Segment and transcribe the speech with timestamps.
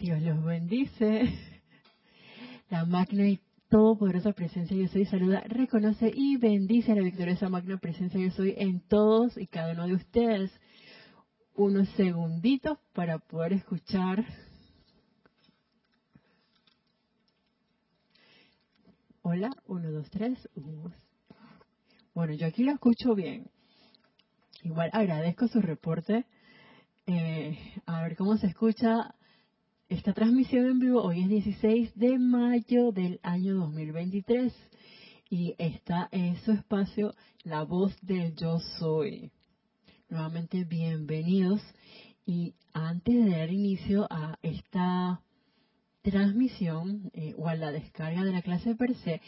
[0.00, 1.28] Dios los bendice.
[2.70, 7.76] La magna y todopoderosa presencia yo soy saluda, reconoce y bendice a la victoriosa magna
[7.76, 10.50] presencia yo soy en todos y cada uno de ustedes.
[11.54, 14.24] Unos segunditos para poder escuchar.
[19.20, 20.48] Hola, uno, dos, tres.
[22.14, 23.50] Bueno, yo aquí lo escucho bien.
[24.62, 26.24] Igual agradezco su reporte.
[27.06, 29.14] Eh, a ver cómo se escucha
[29.90, 31.02] esta transmisión en vivo.
[31.02, 34.54] Hoy es 16 de mayo del año 2023
[35.28, 37.12] y está en su espacio
[37.42, 39.32] La Voz del Yo Soy.
[40.08, 41.60] Nuevamente bienvenidos
[42.24, 45.22] y antes de dar inicio a esta
[46.02, 49.20] transmisión eh, o a la descarga de la clase per se,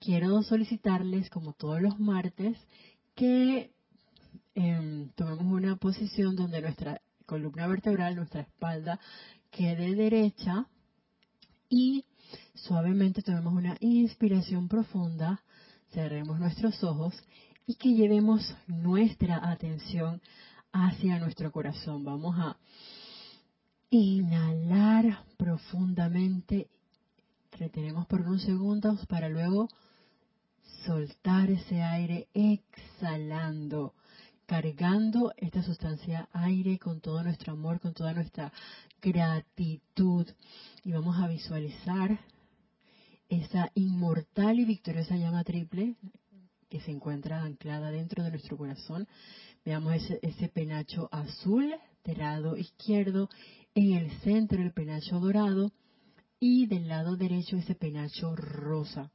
[0.00, 2.58] quiero solicitarles, como todos los martes,
[3.14, 3.70] que
[4.54, 9.00] em, tomemos una posición donde nuestra columna vertebral, nuestra espalda,
[9.50, 10.66] quede derecha
[11.68, 12.04] y
[12.54, 15.42] suavemente tomemos una inspiración profunda,
[15.92, 17.14] cerremos nuestros ojos
[17.66, 20.20] y que llevemos nuestra atención
[20.72, 22.04] hacia nuestro corazón.
[22.04, 22.56] Vamos a
[23.92, 26.68] Inhalar profundamente.
[27.58, 29.68] Retenemos por unos segundos para luego
[30.86, 33.94] soltar ese aire exhalando,
[34.50, 38.52] cargando esta sustancia aire con todo nuestro amor, con toda nuestra
[39.00, 40.26] gratitud.
[40.82, 42.18] Y vamos a visualizar
[43.28, 45.94] esa inmortal y victoriosa llama triple
[46.68, 49.06] que se encuentra anclada dentro de nuestro corazón.
[49.64, 53.28] Veamos ese, penacho azul del lado izquierdo
[53.76, 55.70] en el centro el penacho dorado
[56.40, 59.12] y del lado derecho ese penacho rosa.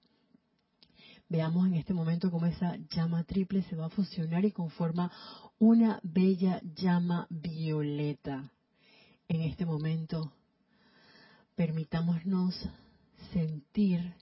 [1.27, 5.11] Veamos en este momento cómo esa llama triple se va a fusionar y conforma
[5.57, 8.51] una bella llama violeta.
[9.27, 10.31] En este momento,
[11.55, 12.69] permitámonos
[13.33, 14.13] sentir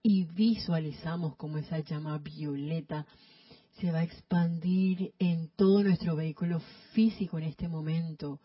[0.00, 3.04] y visualizamos cómo esa llama violeta
[3.80, 6.60] se va a expandir en todo nuestro vehículo
[6.92, 8.40] físico en este momento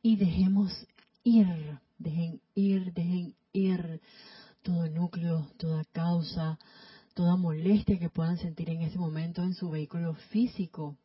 [0.00, 0.72] y dejemos
[1.24, 1.48] ir,
[1.98, 4.00] dejen ir, dejen ir
[4.62, 6.58] todo núcleo, toda causa,
[7.20, 10.96] toda molestia que puedan sentir en ese momento en su vehículo físico.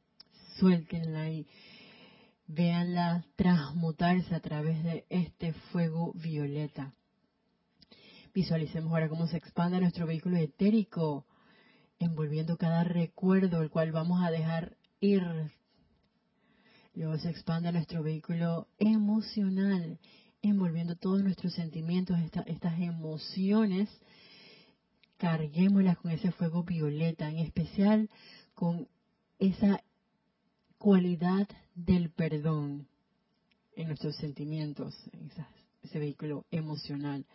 [0.58, 1.46] Suéltenla y
[2.48, 6.94] véanla transmutarse a través de este fuego violeta.
[8.34, 11.26] Visualicemos ahora cómo se expande nuestro vehículo etérico,
[12.00, 15.22] envolviendo cada recuerdo, el cual vamos a dejar ir
[16.94, 20.00] Luego se expande nuestro vehículo emocional,
[20.42, 23.90] envolviendo todos nuestros sentimientos, estas emociones.
[25.18, 28.10] Carguémoslas con ese fuego violeta, en especial
[28.54, 28.88] con
[29.40, 29.82] esa
[30.78, 32.88] cualidad del perdón
[33.76, 35.32] en nuestros sentimientos, en
[35.84, 37.26] ese vehículo emocional.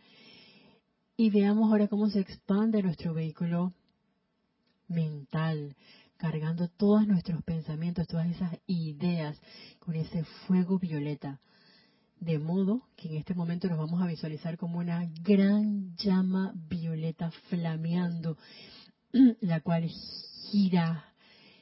[1.17, 3.75] Y veamos ahora cómo se expande nuestro vehículo
[4.89, 5.77] mental,
[6.17, 9.41] cargando todos nuestros pensamientos, todas esas ideas
[9.79, 11.41] con ese fuego violeta.
[12.21, 17.31] De modo que en este momento nos vamos a visualizar como una gran llama violeta
[17.49, 18.37] flameando,
[19.41, 19.89] la cual
[20.51, 21.15] gira,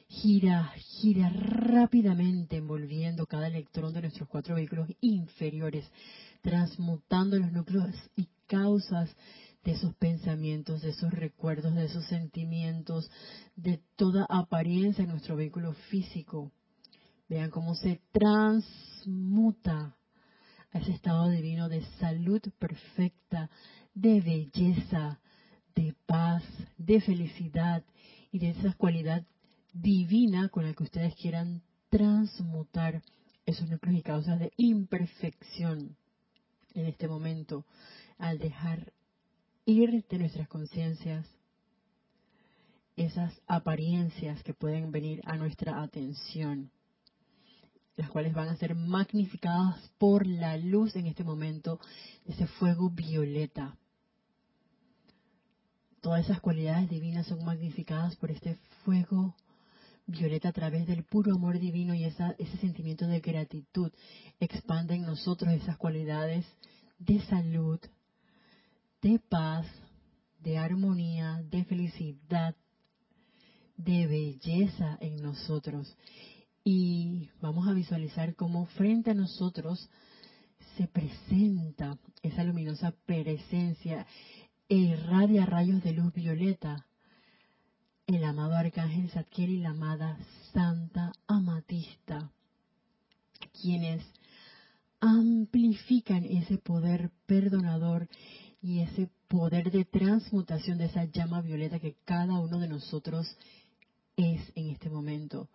[0.09, 5.89] gira, gira rápidamente envolviendo cada electrón de nuestros cuatro vehículos inferiores,
[6.41, 9.09] transmutando los núcleos y causas
[9.63, 13.09] de esos pensamientos, de esos recuerdos, de esos sentimientos,
[13.55, 16.51] de toda apariencia en nuestro vehículo físico.
[17.29, 19.95] Vean cómo se transmuta
[20.71, 23.49] a ese estado divino de salud perfecta,
[23.93, 25.19] de belleza,
[25.75, 26.43] de paz,
[26.77, 27.83] de felicidad
[28.31, 29.25] y de esa cualidad
[29.73, 33.01] divina con la que ustedes quieran transmutar
[33.45, 35.95] esos núcleos y causas de imperfección
[36.73, 37.65] en este momento
[38.17, 38.93] al dejar
[39.65, 41.25] ir de nuestras conciencias
[42.95, 46.69] esas apariencias que pueden venir a nuestra atención,
[47.99, 51.81] las cuales van a ser magnificadas por la luz en este momento,
[52.25, 53.77] ese fuego violeta.
[55.99, 58.55] Todas esas cualidades divinas son magnificadas por este
[58.85, 59.35] fuego
[60.07, 63.91] violeta a través del puro amor divino y ese sentimiento de gratitud
[64.39, 66.45] expande en nosotros esas cualidades
[66.99, 67.81] de salud,
[69.01, 69.67] de paz,
[70.39, 72.55] de armonía, de felicidad,
[73.75, 75.97] de belleza en nosotros.
[76.63, 79.89] Y vamos a visualizar cómo frente a nosotros
[80.77, 84.05] se presenta esa luminosa presencia
[84.67, 86.85] e irradia rayos de luz violeta.
[88.07, 90.17] El amado arcángel Zadkiel y la amada
[90.53, 92.31] Santa Amatista,
[93.61, 94.03] quienes
[94.99, 98.07] amplifican ese poder perdonador
[98.61, 103.27] y ese poder de transmutación de esa llama violeta que cada uno de nosotros
[104.17, 105.49] es en este momento.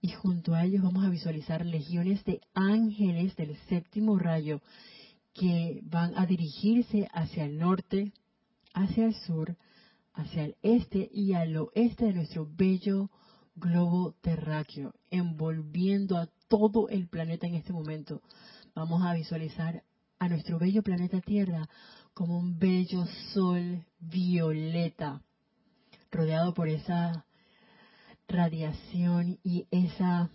[0.00, 4.62] Y junto a ellos vamos a visualizar legiones de ángeles del séptimo rayo
[5.34, 8.12] que van a dirigirse hacia el norte,
[8.72, 9.56] hacia el sur,
[10.14, 13.10] hacia el este y al oeste de nuestro bello
[13.54, 18.22] globo terráqueo, envolviendo a todo el planeta en este momento.
[18.74, 19.82] Vamos a visualizar
[20.18, 21.68] a nuestro bello planeta Tierra
[22.14, 25.22] como un bello sol violeta,
[26.10, 27.26] rodeado por esa
[28.30, 30.30] radiación y esa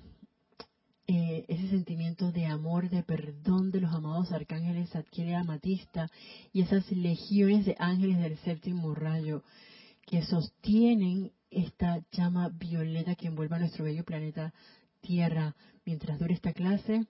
[1.07, 6.09] eh, ese sentimiento de amor, de perdón de los amados arcángeles adquiere amatista
[6.51, 9.43] y esas legiones de ángeles del séptimo rayo
[10.07, 14.51] que sostienen esta llama violeta que envuelve a nuestro bello planeta
[15.01, 15.55] Tierra
[15.85, 17.05] mientras dure esta clase.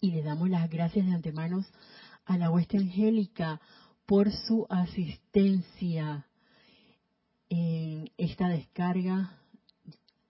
[0.00, 1.64] Y le damos las gracias de antemano
[2.24, 3.60] a la hueste angélica
[4.06, 6.28] por su asistencia
[7.48, 9.36] en esta descarga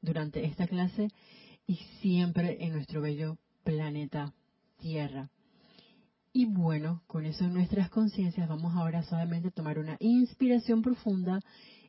[0.03, 1.09] durante esta clase
[1.67, 4.35] y siempre en nuestro bello planeta
[4.79, 5.31] Tierra.
[6.33, 11.41] Y bueno, con eso en nuestras conciencias vamos ahora suavemente a tomar una inspiración profunda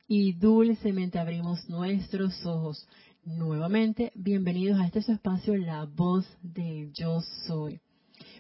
[0.08, 2.88] y dulcemente abrimos nuestros ojos.
[3.24, 7.82] Nuevamente, bienvenidos a este su espacio, La Voz del Yo Soy.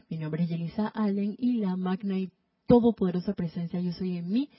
[0.09, 2.31] Mi nombre es Yelisa Allen y la magna y
[2.65, 4.49] todopoderosa presencia Yo Soy en mí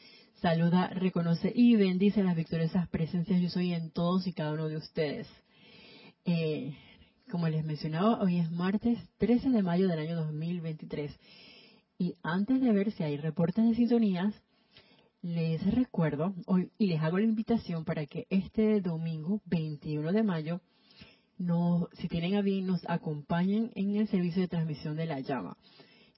[0.43, 4.77] saluda, reconoce y bendice las victoriosas presencias Yo Soy en todos y cada uno de
[4.77, 5.29] ustedes.
[6.25, 6.77] Eh,
[7.31, 11.17] como les mencionaba, hoy es martes 13 de mayo del año 2023.
[11.97, 14.35] Y antes de ver si hay reportes de sintonías,
[15.23, 20.61] les recuerdo hoy y les hago la invitación para que este domingo 21 de mayo,
[21.39, 25.57] no, si tienen a bien, nos acompañen en el servicio de transmisión de la llama.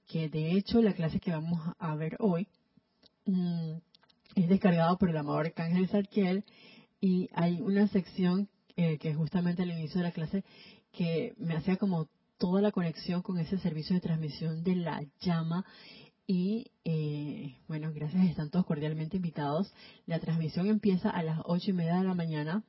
[0.06, 2.48] Que de hecho la clase que vamos a ver hoy
[3.26, 3.74] mm,
[4.34, 6.44] es descargada por el amado Arcángel Sarkiel
[7.00, 10.44] y hay una sección eh, que justamente al inicio de la clase
[10.92, 12.08] que me hacía como
[12.38, 15.64] toda la conexión con ese servicio de transmisión de la llama
[16.26, 19.72] y eh, bueno, gracias, están todos cordialmente invitados.
[20.06, 22.64] La transmisión empieza a las ocho y media de la mañana.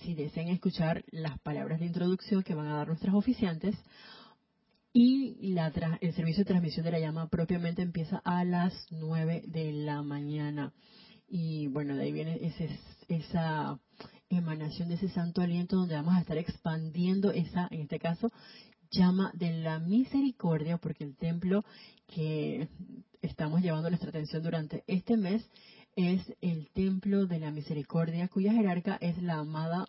[0.00, 3.74] Si desean escuchar las palabras de introducción que van a dar nuestras oficiantes,
[4.92, 9.72] y la el servicio de transmisión de la llama propiamente empieza a las nueve de
[9.72, 10.72] la mañana.
[11.28, 12.68] Y bueno, de ahí viene ese,
[13.08, 13.78] esa
[14.30, 18.32] emanación de ese santo aliento donde vamos a estar expandiendo esa, en este caso,
[18.90, 21.64] llama de la misericordia, porque el templo
[22.06, 22.68] que
[23.20, 25.44] estamos llevando nuestra atención durante este mes
[25.96, 29.86] es el templo de la misericordia, cuya jerarca es la amada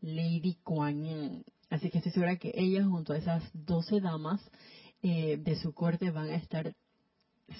[0.00, 1.44] Lady Kuan Yin.
[1.68, 4.40] Así que estoy segura que ella, junto a esas doce damas
[5.02, 6.74] eh, de su corte, van a estar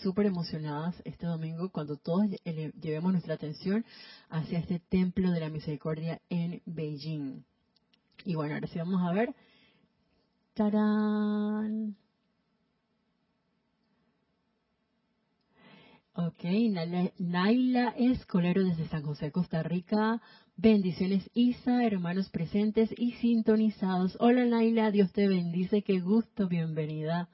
[0.02, 2.26] súper emocionadas este domingo cuando todos
[2.80, 3.84] llevemos nuestra atención
[4.28, 7.44] hacia este templo de la misericordia en Beijing.
[8.24, 9.34] Y bueno, ahora sí vamos a ver.
[10.54, 11.96] ¡Tarán!
[16.14, 16.44] Ok,
[17.18, 20.20] Naila, Escolero desde San José, Costa Rica.
[20.56, 24.18] Bendiciones, Isa, hermanos presentes y sintonizados.
[24.20, 27.30] Hola, Naila, Dios te bendice, qué gusto, bienvenida.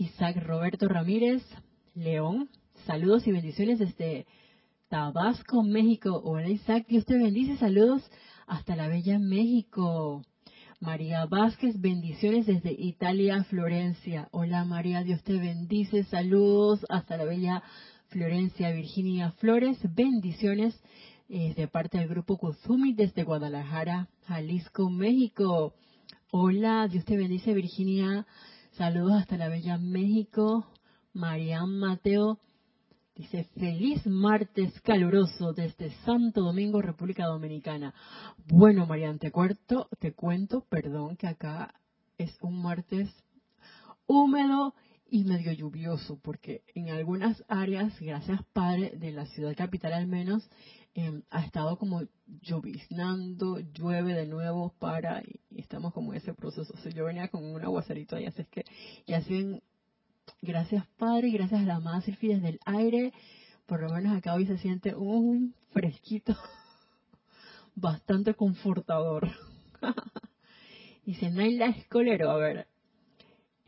[0.00, 1.42] Isaac Roberto Ramírez,
[1.96, 2.48] León.
[2.86, 4.26] Saludos y bendiciones desde
[4.88, 6.22] Tabasco, México.
[6.24, 8.08] Hola, Isaac, Dios te bendice, saludos
[8.46, 10.22] hasta la bella México.
[10.78, 14.28] María Vázquez, bendiciones desde Italia, Florencia.
[14.30, 16.04] Hola María, Dios te bendice.
[16.04, 17.64] Saludos hasta la bella
[18.06, 18.70] Florencia.
[18.70, 20.80] Virginia Flores, bendiciones
[21.28, 25.74] eh, de parte del grupo Kuzumi desde Guadalajara, Jalisco, México.
[26.30, 28.28] Hola, Dios te bendice Virginia.
[28.78, 30.64] Saludos hasta la bella México.
[31.12, 32.38] Marian Mateo,
[33.16, 37.92] Dice, feliz martes caluroso desde Santo Domingo, República Dominicana.
[38.46, 41.74] Bueno, Marian, te, cuento, te cuento, perdón, que acá
[42.18, 43.10] es un martes
[44.06, 44.74] húmedo
[45.10, 50.48] y medio lluvioso, porque en algunas áreas, gracias Padre, de la ciudad capital al menos,
[50.94, 52.02] em, ha estado como
[52.42, 56.74] lloviznando, llueve de nuevo, para, y, estamos como en ese proceso.
[56.74, 58.64] O yo venía con un aguacerito ahí, así es que,
[59.06, 59.60] y así
[60.42, 63.12] Gracias Padre y gracias a la Madre Silfi desde el aire.
[63.66, 66.36] Por lo menos acá hoy se siente un fresquito
[67.74, 69.28] bastante confortador.
[71.04, 72.66] Dice Naila Escolero, a ver.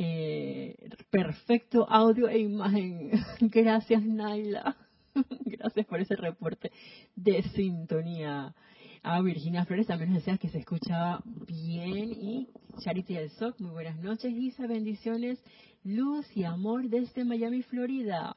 [0.02, 0.74] Eh,
[1.10, 3.10] perfecto audio e imagen.
[3.52, 4.74] Gracias Naila.
[5.44, 6.72] Gracias por ese reporte
[7.14, 8.54] de sintonía.
[9.02, 13.72] A Virginia Flores también nos decía que se escuchaba bien y Charity del SOC, muy
[13.72, 14.32] buenas noches.
[14.32, 15.38] Isa, bendiciones,
[15.84, 18.36] luz y amor desde Miami, Florida.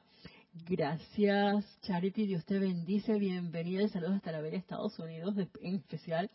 [0.68, 2.26] Gracias, Charity.
[2.26, 3.18] Dios te bendice.
[3.18, 6.30] Bienvenida y saludos hasta la bella Estados Unidos, en especial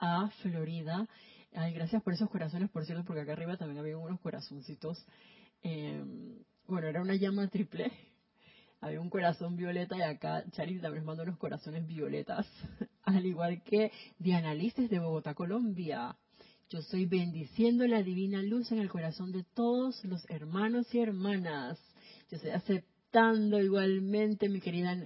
[0.00, 1.06] a Florida.
[1.56, 5.06] Ay, gracias por esos corazones, por cierto, porque acá arriba también había unos corazoncitos.
[5.62, 7.92] Em, bueno, era una llama triple.
[8.80, 12.46] Había un corazón violeta y acá Charity también nos manda unos corazones violetas.
[13.04, 16.16] Al igual que Diana Lices de Bogotá, Colombia.
[16.68, 21.78] Yo estoy bendiciendo la divina luz en el corazón de todos los hermanos y hermanas.
[22.30, 24.96] Yo estoy aceptando igualmente, mi querida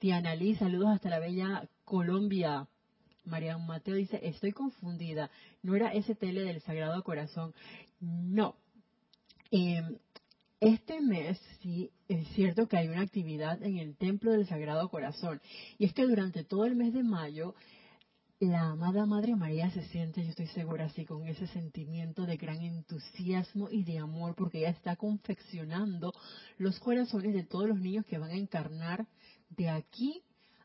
[0.00, 0.58] Diana Liz.
[0.58, 2.66] Saludos hasta la bella Colombia.
[3.24, 5.30] María Mateo dice, estoy confundida.
[5.62, 7.54] No era tele del Sagrado Corazón.
[8.00, 8.56] No.
[9.50, 9.96] Em,
[10.60, 15.40] este mes sí es cierto que hay una actividad en el Templo del Sagrado Corazón.
[15.78, 17.54] Y es que durante todo el mes de mayo,
[18.38, 22.60] la amada Madre María se siente, yo estoy segura, así con ese sentimiento de gran
[22.60, 26.12] entusiasmo y de amor, porque ella está confeccionando
[26.58, 29.06] los corazones de todos los niños que van a encarnar
[29.50, 30.22] de aquí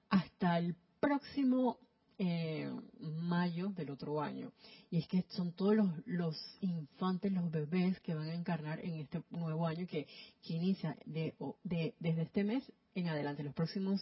[0.09, 1.77] hasta el próximo
[2.19, 4.51] eh, mayo del otro año.
[4.89, 9.21] Y es que son todos los, infantes, los bebés que van a encarnar en este
[9.29, 10.07] nuevo año que,
[10.47, 12.63] inicia de, desde este mes
[12.95, 13.43] en adelante.
[13.43, 14.01] Los próximos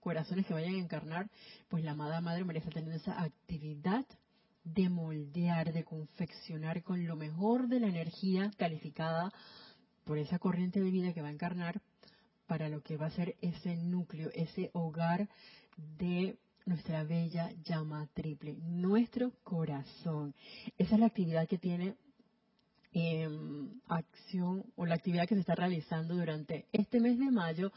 [0.00, 1.30] corazones que vayan a encarnar,
[1.68, 4.04] pues la amada Madre María está teniendo esa actividad
[4.64, 9.32] de moldear, de confeccionar con lo mejor de la energía calificada
[10.04, 11.80] por esa corriente de vida que va a encarnar
[12.46, 15.28] para lo que va a ser ese núcleo, ese hogar
[15.98, 20.34] de nuestra bella llama triple, nuestro corazón.
[20.78, 21.94] Esa es la actividad que tiene
[22.92, 27.72] em, acción o la actividad que se está realizando durante este mes de mayo,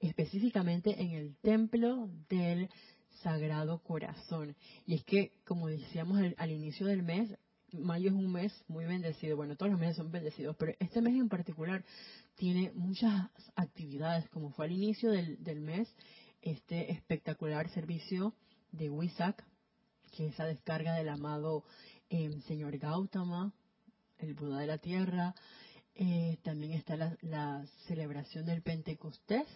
[0.00, 2.68] específicamente en el templo del
[3.22, 4.56] Sagrado Corazón.
[4.86, 7.32] Y es que, como decíamos al, inicio del mes,
[7.72, 9.36] mayo es un mes muy bendecido.
[9.36, 11.84] Bueno, todos los meses son bendecidos, pero este mes en particular
[12.34, 15.88] tiene muchas actividades, como fue al inicio del, del mes
[16.42, 18.34] este espectacular servicio
[18.72, 19.44] de Wisak,
[20.10, 21.64] que es esa descarga del amado
[22.10, 23.54] eh, señor Gautama,
[24.18, 25.34] el Buda de la Tierra.
[25.94, 29.46] Eh, también está la, celebración del Pentecostés,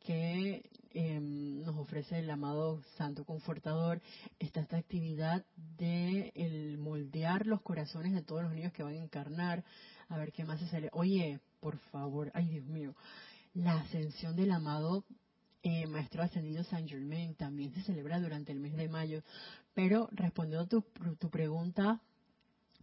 [0.00, 4.00] que em, nos ofrece el amado Santo Confortador.
[4.38, 9.02] Está esta actividad de el moldear los corazones de todos los niños que van a
[9.02, 9.64] encarnar.
[10.08, 10.88] A ver qué más se sale.
[10.92, 12.94] Oye, por favor, ay Dios mío,
[13.54, 15.04] la ascensión del amado
[15.68, 19.24] eh, Maestro Ascendido San Germain también se celebra durante el mes de mayo.
[19.74, 20.82] Pero respondiendo tu,
[21.18, 22.00] tu pregunta,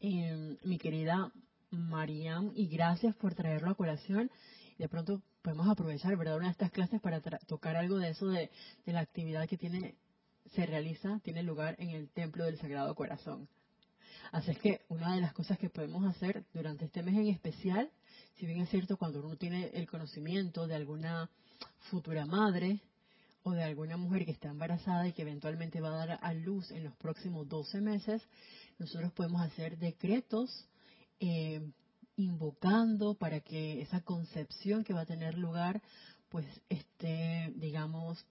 [0.02, 1.32] em, mi querida
[1.70, 4.30] Mariam, y gracias por traerlo a colación.
[4.78, 8.52] De pronto podemos aprovechar, ¿verdad?, una de estas clases para tocar algo de eso de,
[8.86, 9.96] de la actividad que tiene
[10.54, 13.48] se realiza, tiene lugar en el Templo del Sagrado Corazón.
[14.34, 17.90] Así es que una de las cosas que podemos hacer durante este mes en especial,
[18.36, 21.30] si bien es cierto cuando uno tiene el conocimiento de alguna
[21.90, 22.82] futura madre
[23.44, 26.72] o de alguna mujer que está embarazada y que eventualmente va a dar a luz
[26.72, 28.22] en los próximos 12 meses,
[28.80, 30.68] nosotros podemos hacer decretos
[31.20, 31.62] eh,
[32.16, 35.82] invocando para que esa concepción que va a tener lugar
[36.30, 38.26] pues esté, digamos,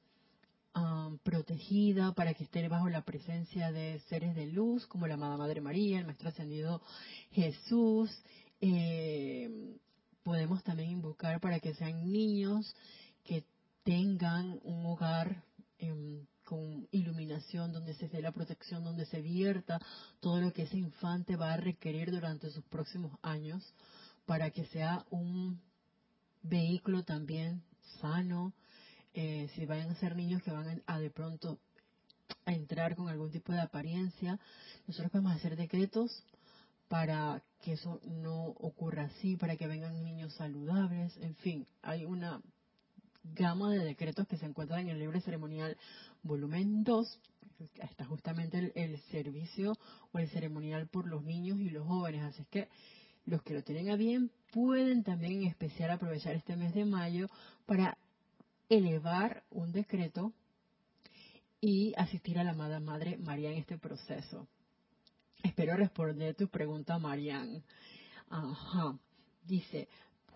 [0.75, 5.37] um, protegida, para que esté bajo la presencia de seres de luz como la amada
[5.37, 6.83] Madre María, el Maestro Ascendido
[7.31, 8.11] Jesús.
[8.61, 9.79] Eh,
[10.23, 12.75] podemos también invocar para que sean niños
[13.25, 13.45] que
[13.85, 15.45] tengan un hogar
[15.79, 19.81] em, con iluminación, donde se dé la protección, donde se vierta
[20.21, 23.62] todo lo que ese infante va a requerir durante sus próximos años
[24.26, 25.61] para que sea un
[26.43, 27.62] vehículo también
[28.00, 28.52] sano.
[29.14, 31.59] Eh, si vayan a ser niños que van a de pronto
[32.45, 34.38] a entrar con algún tipo de apariencia,
[34.87, 36.25] nosotros podemos hacer decretos
[36.88, 42.42] para que eso no ocurra así, para que vengan niños saludables, en fin, hay una
[43.25, 45.76] gama de decretos que se encuentran en el libro ceremonial
[46.23, 47.21] volumen 2.
[47.81, 49.75] Está justamente el, servicio
[50.12, 52.23] o el ceremonial por los niños y los jóvenes.
[52.23, 52.69] Así es que
[53.25, 57.28] los que lo tienen a bien pueden también en especial aprovechar este mes de mayo
[57.66, 57.97] para
[58.69, 60.33] elevar un decreto
[61.61, 64.49] y asistir a la amada Madre María en este proceso.
[65.43, 67.63] Espero responder tu pregunta, Marian.
[68.31, 68.99] Ajá.
[69.45, 69.89] Dice,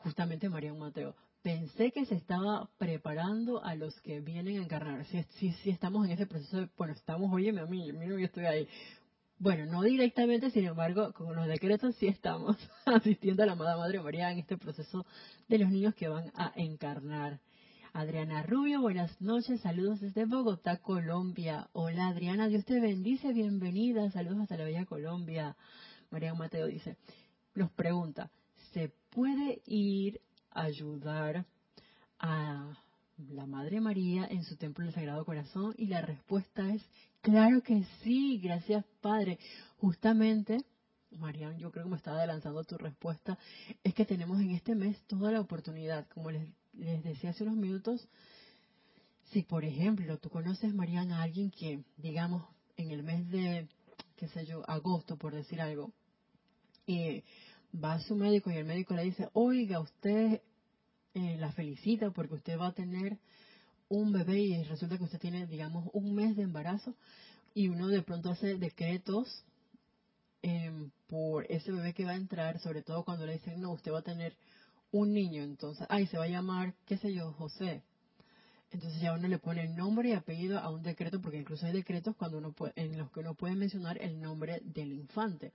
[0.03, 5.05] justamente Marian Mateo, pensé que se estaba preparando a los que vienen a encarnar.
[5.07, 8.47] Si, si, si estamos en ese proceso, bueno, estamos, oye, a mí, mira, yo estoy
[8.47, 8.69] ahí.
[9.39, 14.01] Bueno, no directamente, sin embargo, con los decretos sí estamos asistiendo a la amada Madre
[14.01, 15.07] María en este proceso
[15.47, 17.39] de los niños que van a encarnar.
[17.99, 21.71] Adriana Rubio, buenas noches, saludos desde Bogotá, Colombia.
[21.73, 25.57] Hola Adriana, Dios te bendice, bienvenida, saludos hasta la Bella Colombia.
[26.11, 26.99] María Mateo dice,
[27.55, 28.31] nos pregunta,
[28.75, 31.47] ¿se puede ir a ayudar
[32.19, 32.76] a
[33.31, 35.75] la Madre María en su templo del Sagrado Corazón?
[35.79, 36.87] Y la respuesta es,
[37.23, 39.38] claro que sí, gracias Padre.
[39.79, 40.59] Justamente,
[41.12, 43.38] Marian, yo creo que me estaba adelantando tu respuesta,
[43.83, 46.47] es que tenemos en este mes toda la oportunidad, como les,
[46.78, 48.09] les decía hace unos minutos,
[49.33, 52.45] si por ejemplo tú conoces, Marian, a alguien que, digamos,
[52.76, 53.68] en el mes de,
[54.16, 55.92] qué sé yo, agosto, por decir algo,
[56.87, 57.25] y
[57.75, 60.40] va a su médico y el médico le dice, oiga, usted
[61.14, 63.18] eh, la felicita porque usted va a tener
[63.88, 66.95] un bebé y resulta que usted tiene, digamos, un mes de embarazo
[67.54, 69.45] y uno de pronto hace decretos
[70.42, 73.92] em, por ese bebé que va a entrar, sobre todo cuando le dicen, no, usted
[73.92, 74.37] va a tener
[74.93, 77.83] un niño, entonces, ay, se va a llamar, qué sé yo, José.
[78.71, 82.16] Entonces ya uno le pone nombre y apellido a un decreto, porque incluso hay decretos
[82.16, 85.52] cuando uno en los que uno puede mencionar el nombre del infante.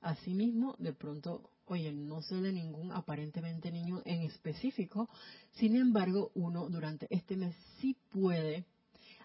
[0.00, 5.08] Asimismo, de pronto, oye, no sé de ningún aparentemente niño en específico,
[5.52, 8.64] sin embargo, uno durante este mes sí puede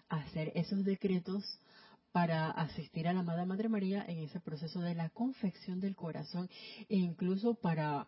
[0.08, 1.60] hacer esos decretos
[2.12, 6.48] para asistir a la amada Madre María en ese proceso de la confección del corazón
[6.88, 8.06] e incluso para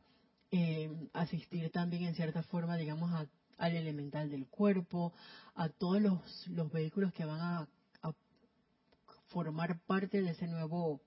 [0.50, 3.10] eh, asistir también en cierta forma, digamos,
[3.58, 5.12] al elemental del cuerpo,
[5.54, 7.68] a todos los, los vehículos que van a,
[8.02, 8.12] a
[9.28, 11.00] formar parte de ese nuevo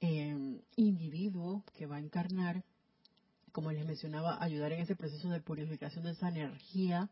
[0.00, 2.62] eh, individuo que va a encarnar,
[3.52, 7.10] como les mencionaba, ayudar en ese proceso de purificación de esa energía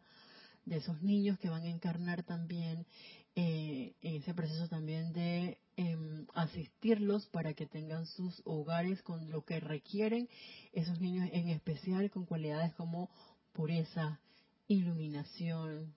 [0.64, 2.86] de esos niños que van a encarnar también
[3.34, 9.44] eh, en ese proceso también de em, asistirlos para que tengan sus hogares con lo
[9.44, 10.28] que requieren
[10.72, 13.10] esos niños en especial con cualidades como
[13.52, 14.20] pureza,
[14.68, 15.94] iluminación,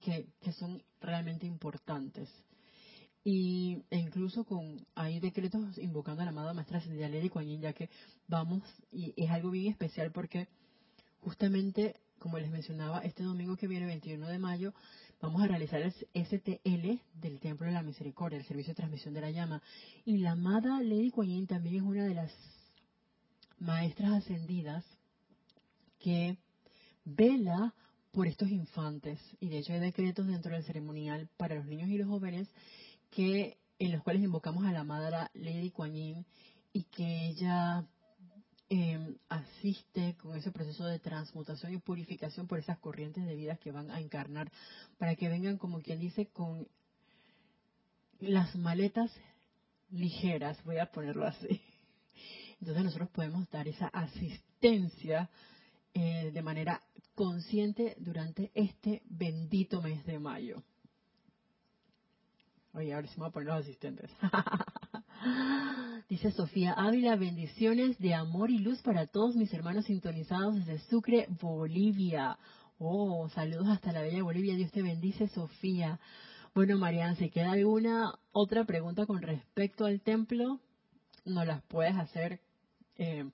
[0.00, 2.28] que, que son realmente importantes.
[3.24, 7.72] Y e incluso con hay decretos invocando a la amada maestra ascendida Lady Kuan ya
[7.72, 7.88] que
[8.26, 10.48] vamos y es algo bien especial porque
[11.20, 14.74] justamente como les mencionaba este domingo que viene 21 de mayo
[15.22, 19.20] vamos a realizar el STL del Templo de la Misericordia el servicio de transmisión de
[19.20, 19.62] la llama.
[20.04, 22.32] Y la amada Lady Kuan también es una de las
[23.60, 24.84] maestras ascendidas
[26.00, 26.36] que
[27.04, 27.72] vela
[28.10, 29.20] por estos infantes.
[29.38, 32.48] Y de hecho hay decretos dentro del ceremonial para los niños y los jóvenes
[33.10, 37.86] que en los cuales invocamos a la Madre Lady Kuan y que ella
[38.74, 43.70] em, asiste con ese proceso de transmutación y purificación por esas corrientes de vida que
[43.70, 44.50] van a encarnar
[44.96, 46.66] para que vengan como quien dice con
[48.18, 49.12] las maletas
[49.90, 51.60] ligeras, voy a ponerlo así.
[52.60, 55.28] Entonces nosotros podemos dar esa asistencia
[55.92, 56.82] eh, de manera
[57.14, 60.62] consciente durante este bendito mes de mayo.
[62.72, 64.10] Oye, ahora sí me voy a poner los asistentes.
[66.12, 71.26] Dice Sofía Ávila, bendiciones de amor y luz para todos mis hermanos sintonizados desde Sucre,
[71.40, 72.36] Bolivia.
[72.78, 74.54] Oh, saludos hasta la bella Bolivia.
[74.54, 75.98] Dios te bendice, Sofía.
[76.54, 80.60] Bueno, Marian, si queda alguna otra pregunta con respecto al templo,
[81.24, 82.40] nos las puedes hacer
[82.98, 83.30] eh,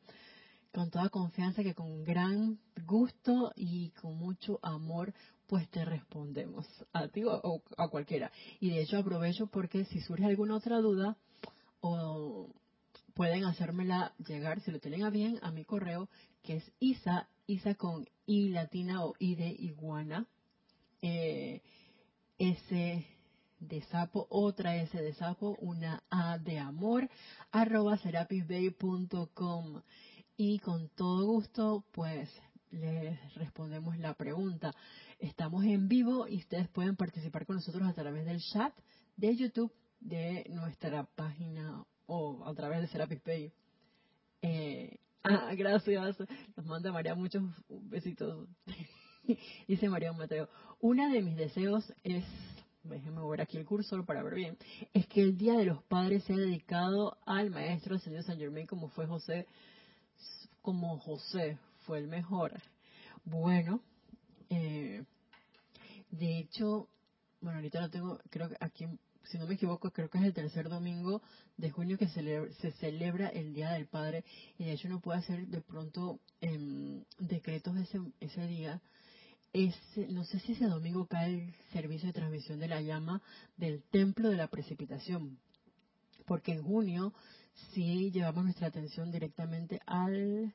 [0.73, 5.13] con toda confianza, que con gran gusto y con mucho amor
[5.49, 8.31] pues te respondemos a ti o a cualquiera.
[8.61, 11.17] Y de hecho aprovecho porque si surge alguna otra duda,
[11.81, 12.49] o
[13.19, 16.09] pueden hacérmela llegar, si lo tienen a bien, a mi correo,
[16.45, 20.25] que es isa, isa con i latina o i de iguana,
[21.03, 21.61] eh,
[22.39, 23.05] s
[23.59, 27.11] de sapo, otra s de sapo, una a de amor,
[27.51, 29.83] arroba serapisbay.com.
[30.37, 32.31] Y con todo gusto, pues
[32.71, 34.73] les respondemos la pregunta.
[35.19, 38.73] Estamos en vivo y ustedes pueden participar con nosotros a través del chat
[39.17, 43.53] de YouTube de nuestra página o a través de Serapis Pay.
[44.43, 46.17] Eh, ah, gracias.
[46.57, 48.49] Nos manda María muchos besitos.
[49.69, 50.49] Dice María Mateo,
[50.81, 52.25] una de mis deseos es,
[52.83, 54.57] déjenme ver aquí el cursor para ver bien,
[54.95, 58.89] es que el Día de los Padres sea dedicado al Maestro Señor San Germain como
[58.89, 59.47] fue José,
[60.63, 62.53] como José fue el mejor.
[63.25, 63.83] Bueno,
[64.49, 65.05] eh,
[66.11, 66.89] de hecho,
[67.43, 68.87] bueno, ahorita lo tengo, creo que aquí,
[69.31, 71.23] si no me equivoco, creo que es el tercer domingo
[71.57, 74.25] de junio que se celebra el Día del Padre.
[74.59, 78.81] Y de hecho uno puede hacer de pronto eh, decretos ese, ese día.
[80.09, 83.23] no sé si ese domingo cae el servicio de transmisión de la llama
[83.57, 85.39] del Templo de la Precipitación,
[86.27, 87.13] porque en junio
[87.73, 90.55] sí llevamos nuestra atención directamente al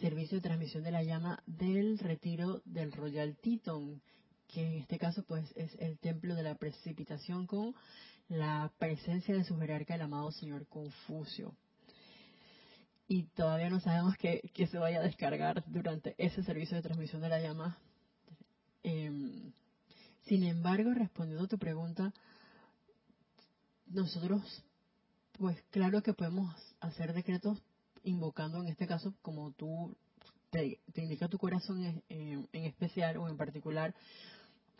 [0.00, 4.02] servicio de transmisión de la llama del retiro del Royal Teton,
[4.48, 7.74] que en este caso pues es el templo de la precipitación con
[8.28, 11.54] la presencia de su jerarca el amado señor Confucio.
[13.06, 17.28] y todavía no sabemos que, se vaya a descargar durante ese servicio de transmisión de
[17.30, 17.78] la llama.
[18.82, 19.52] Em,
[20.24, 22.12] sin embargo, respondiendo a tu pregunta,
[23.86, 24.42] nosotros,
[25.38, 27.62] pues claro que podemos hacer decretos
[28.04, 29.96] invocando en este caso, como tú
[30.50, 33.94] te, indica tu corazón en, en, especial o en particular,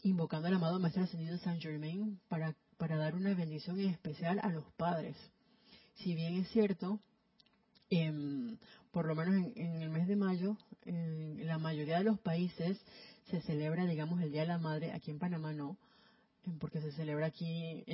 [0.02, 4.50] invocando al amado Maestro Ascendido Saint Germain para, para dar una bendición en especial a
[4.50, 5.16] los padres.
[5.96, 7.00] Si bien es cierto,
[8.92, 12.78] por lo menos en, el mes de mayo, en la mayoría de los países
[13.30, 15.76] se celebra, digamos, el Día de la Madre, aquí en Panamá no,
[16.60, 17.84] porque se celebra aquí,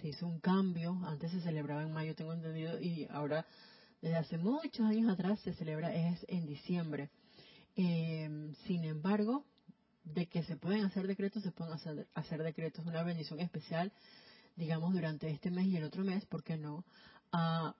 [0.00, 3.46] se hizo un cambio, antes se celebraba en mayo, tengo entendido, y ahora
[4.00, 7.10] desde hace muchos años atrás se celebra es en diciembre.
[7.74, 9.44] Em, sin embargo,
[10.14, 13.92] de que se pueden hacer decretos, se pueden hacer, hacer decretos, una bendición especial,
[14.54, 16.84] digamos, durante este mes y el otro mes, ¿por qué no?
[17.32, 17.74] A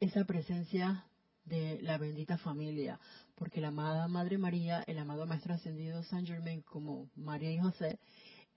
[0.00, 1.04] esa presencia
[1.44, 2.98] de la bendita familia,
[3.34, 7.98] porque la amada Madre María, el amado Maestro Ascendido San Germain, como María y José,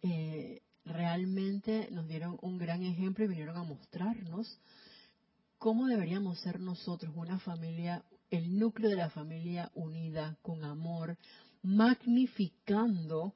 [0.03, 4.59] eh, realmente nos dieron un gran ejemplo y vinieron a mostrarnos
[5.57, 11.17] cómo deberíamos ser nosotros, una familia, el núcleo de la familia unida, con amor,
[11.67, 13.33] magnificando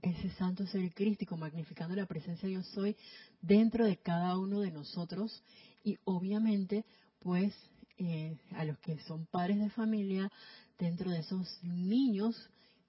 [0.00, 2.96] ese santo ser crístico, magnificando la presencia de yo soy
[3.40, 5.42] dentro de cada uno de nosotros
[5.82, 6.84] y obviamente
[7.18, 7.52] pues
[7.98, 10.30] eh, a los que son padres de familia,
[10.78, 12.36] dentro de esos niños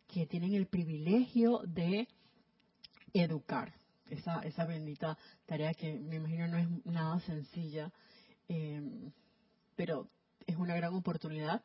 [0.07, 2.07] que tienen el privilegio de
[3.13, 3.73] educar.
[4.09, 5.17] Esa, esa bendita
[5.47, 7.91] tarea que me imagino no es nada sencilla
[8.47, 9.11] eh,
[9.75, 10.07] pero
[10.45, 11.63] es una gran oportunidad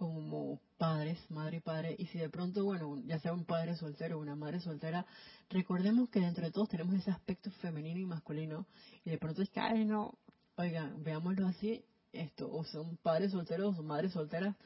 [0.00, 4.16] como padres, madre y padre, y si de pronto, bueno, ya sea un padre soltero
[4.16, 5.04] o una madre soltera,
[5.50, 8.66] recordemos que dentro de todos tenemos ese aspecto femenino y masculino,
[9.04, 10.14] y de pronto es que, ay, no,
[10.56, 11.84] oigan, veámoslo así,
[12.14, 14.56] esto, o son padres solteros o son madres solteras,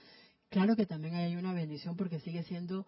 [0.51, 2.87] claro que también hay una bendición porque sigue siendo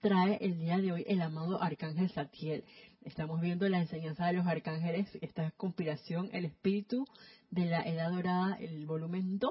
[0.00, 2.64] trae el día de hoy el amado Arcángel Satiel.
[3.08, 7.06] Estamos viendo la enseñanza de los arcángeles, esta compilación, el espíritu
[7.50, 9.50] de la Edad Dorada, el volumen 2,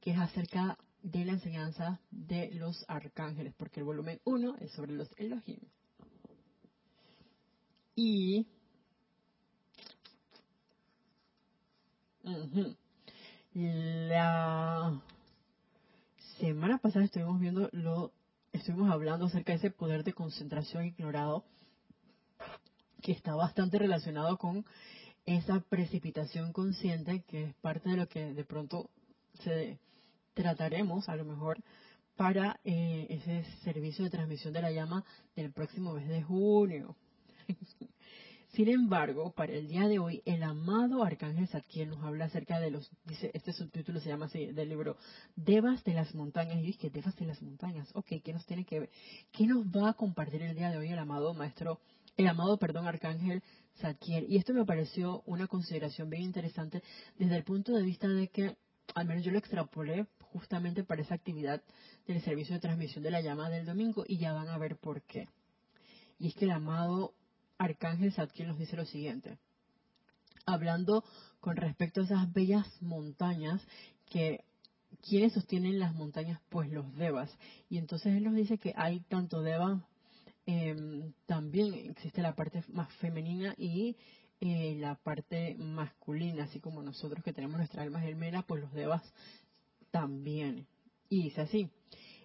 [0.00, 4.92] que es acerca de la enseñanza de los arcángeles, porque el volumen 1 es sobre
[4.92, 5.58] los Elohim.
[7.96, 8.46] Y
[13.82, 15.02] la
[16.38, 18.12] semana pasada estuvimos viendo lo
[18.52, 21.44] estuvimos hablando acerca de ese poder de concentración ignorado
[23.06, 24.64] que está bastante relacionado con
[25.26, 28.90] esa precipitación consciente que es parte de lo que de pronto
[29.44, 29.78] se
[30.34, 31.62] trataremos a lo mejor
[32.16, 35.04] para eh, ese servicio de transmisión de la llama
[35.36, 36.96] del próximo mes de junio.
[38.54, 42.72] Sin embargo, para el día de hoy, el amado Arcángel Zadkiel nos habla acerca de
[42.72, 44.96] los, dice, este subtítulo se llama así, del libro,
[45.36, 46.58] Devas de las montañas.
[46.64, 48.90] Y que Devas de las montañas, ok, ¿qué nos tiene que ver?
[49.30, 51.78] ¿Qué nos va a compartir el día de hoy el amado maestro,
[52.16, 53.42] el amado, perdón, Arcángel
[53.80, 54.26] Zadkiel?
[54.28, 56.82] Y esto me pareció una consideración bien interesante
[57.18, 58.56] desde el punto de vista de que,
[58.94, 61.62] al menos yo lo extrapolé justamente para esa actividad
[62.06, 65.02] del servicio de transmisión de la llama del domingo y ya van a ver por
[65.02, 65.28] qué.
[66.18, 67.14] Y es que el amado
[67.58, 69.38] Arcángel Zadkiel nos dice lo siguiente,
[70.44, 71.04] hablando
[71.40, 73.62] con respecto a esas bellas montañas
[74.06, 74.44] que
[75.08, 76.40] ¿quiénes sostienen las montañas?
[76.48, 77.30] Pues los devas.
[77.68, 79.80] Y entonces él nos dice que hay tanto devas,
[80.46, 83.96] em, también existe la parte más femenina y
[84.40, 89.02] eh, la parte masculina, así como nosotros que tenemos nuestra alma gemela, pues los devas
[89.90, 90.66] también.
[91.08, 91.70] Y dice así,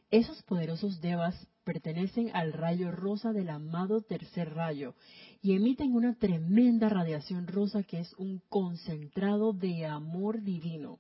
[0.09, 4.93] esos poderosos devas pertenecen al rayo rosa del amado tercer rayo
[5.41, 10.99] y emiten una tremenda radiación rosa que es un concentrado de amor divino.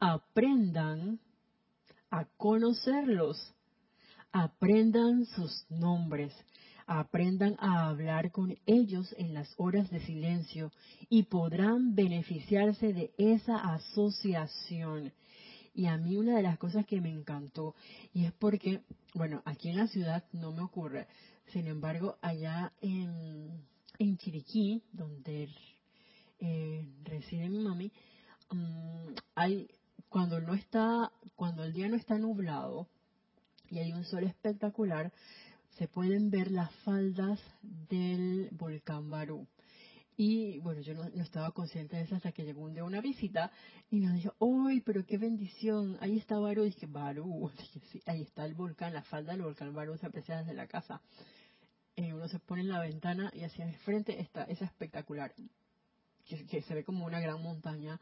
[0.00, 1.20] Aprendan
[2.10, 3.54] a conocerlos,
[4.32, 6.32] aprendan sus nombres,
[6.86, 10.72] aprendan a hablar con ellos en las horas de silencio
[11.08, 15.12] y podrán beneficiarse de esa asociación.
[15.74, 17.74] Y a mí una de las cosas que me encantó,
[18.12, 18.80] y es porque,
[19.14, 21.06] bueno, aquí en la ciudad no me ocurre,
[21.52, 23.62] sin embargo, allá en,
[23.98, 25.48] en Chiriquí, donde
[26.40, 27.92] eh, reside mi mami,
[28.50, 29.68] mm, hay
[30.08, 32.88] cuando no está, cuando el día no está nublado
[33.70, 35.12] y hay un sol espectacular,
[35.78, 39.46] se pueden ver las faldas del volcán Barú.
[40.16, 43.52] Y bueno, yo no, estaba consciente de eso hasta que llegó un día una visita
[43.88, 45.96] y nos dijo, ¡ay, pero qué bendición!
[46.00, 46.64] Ahí está Barú.
[46.64, 47.52] Dije, Barú,
[47.92, 51.00] sí, ahí está el volcán, la falda del volcán Barú se aprecia desde la casa.
[51.94, 55.32] Eh, uno se pone en la ventana y hacia el frente está esa espectacular,
[56.26, 58.00] que, que se ve como una gran montaña.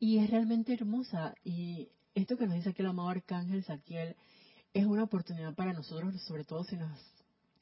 [0.00, 1.34] Y es realmente hermosa.
[1.44, 4.16] Y esto que nos dice aquí el amado Arcángel Saquiel
[4.76, 6.98] es una oportunidad para nosotros, sobre todo si nos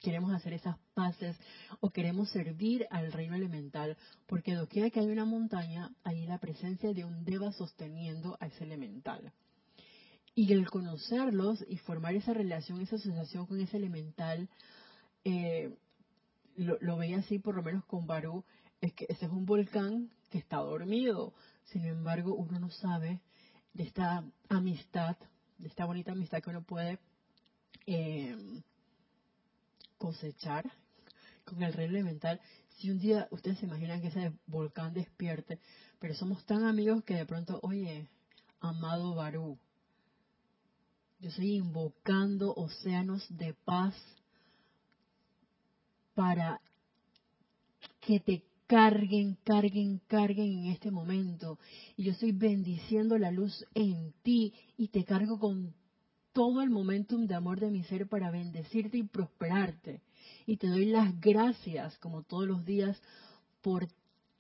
[0.01, 1.37] queremos hacer esas paces
[1.79, 3.97] o queremos servir al reino elemental,
[4.27, 8.65] porque doquiera que hay una montaña, hay la presencia de un deva sosteniendo a ese
[8.65, 9.33] elemental.
[10.35, 14.49] Y el conocerlos y formar esa relación, esa asociación con ese elemental,
[15.23, 15.73] eh,
[16.57, 18.45] lo, lo, veía así por lo menos con Barú,
[18.81, 21.33] es que ese es un volcán que está dormido.
[21.67, 23.21] Sin embargo, uno no sabe
[23.73, 25.17] de esta amistad,
[25.59, 26.99] de esta bonita amistad que uno puede
[27.87, 28.63] eh,
[29.99, 30.71] cosechar
[31.45, 32.41] con el rey elemental.
[32.77, 35.59] Si un día ustedes se imaginan que ese volcán despierte,
[35.99, 38.09] pero somos tan amigos que de pronto, oye,
[38.61, 39.59] amado Barú,
[41.21, 43.95] yo estoy invocando océanos de paz
[46.15, 46.61] para
[48.01, 51.59] que te carguen, carguen, carguen en este momento.
[51.97, 55.75] Y yo estoy bendiciendo la luz en ti y te cargo con
[56.33, 60.03] todo el momentum de amor de mi ser para bendecirte y prosperarte.
[60.47, 63.01] Y te doy las gracias, como todos los días,
[63.63, 63.89] por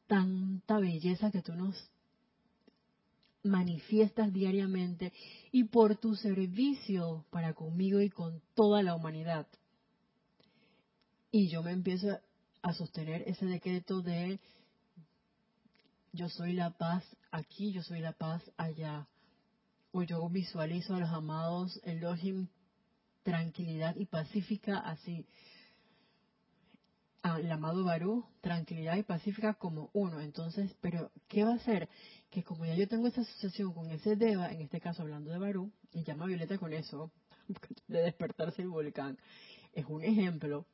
[0.07, 1.91] tanta belleza que tú nos
[3.43, 5.13] manifiestas diariamente
[5.53, 9.47] y por tu servicio para conmigo y con toda la humanidad.
[11.31, 12.19] Y yo me empiezo
[12.65, 14.41] a sostener ese decreto de
[16.13, 19.07] yo soy la paz aquí, yo soy la paz allá
[19.93, 22.49] o yo visualizo a los amados Elohim
[23.23, 25.27] tranquilidad y pacífica así.
[27.21, 30.21] Al amado Barú, tranquilidad y pacífica como uno.
[30.21, 31.89] Entonces, pero ¿qué va a hacer?
[32.31, 35.39] Que como ya yo tengo esa asociación con ese Deva, en este caso hablando de
[35.39, 37.11] Barú, y llama Violeta con eso,
[37.89, 39.19] de despertarse el volcán,
[39.75, 40.67] es un ejemplo.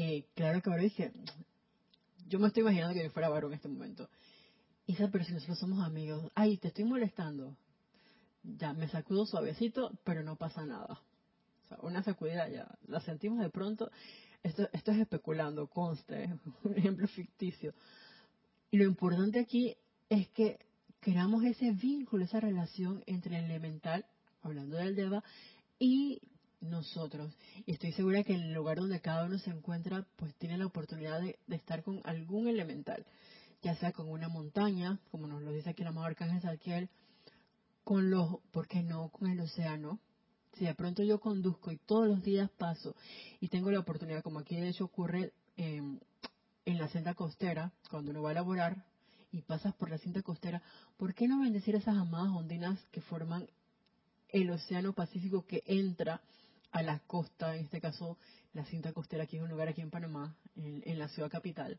[0.00, 1.12] Eh, claro que Barú dije,
[2.28, 4.08] yo me estoy imaginando que yo fuera Barú en este momento.
[4.86, 7.56] Isa, pero si nosotros somos amigos, ay, te estoy molestando
[8.42, 11.00] ya me sacudo suavecito, pero no pasa nada.
[11.64, 13.90] O sea, una sacudida ya la sentimos de pronto.
[14.42, 16.30] Esto, esto es especulando, conste,
[16.64, 17.74] un ejemplo ficticio.
[18.70, 19.76] Y lo importante aquí
[20.08, 20.58] es que
[21.00, 24.06] creamos ese vínculo, esa relación entre el elemental,
[24.42, 25.22] hablando del Deva,
[25.78, 26.20] y
[26.60, 27.36] nosotros.
[27.66, 30.66] Y estoy segura que en el lugar donde cada uno se encuentra, pues tiene la
[30.66, 33.04] oportunidad de, estar con algún elemental,
[33.62, 36.88] ya sea con una montaña, como nos lo dice aquí el amado Arcángel Salquiel,
[37.84, 39.98] con los, ¿por qué no con el océano?
[40.54, 42.94] Si de pronto yo conduzco y todos los días paso
[43.40, 46.00] y tengo la oportunidad, como aquí de hecho ocurre en
[46.64, 48.84] la cinta costera, cuando uno va a laborar
[49.30, 50.62] y pasas por la cinta costera,
[50.96, 53.46] ¿por qué no bendecir esas amadas ondinas que forman
[54.28, 56.20] el océano Pacífico que entra
[56.70, 58.18] a la costa, en este caso
[58.52, 61.78] la cinta costera, aquí es un lugar aquí en Panamá, en la ciudad capital?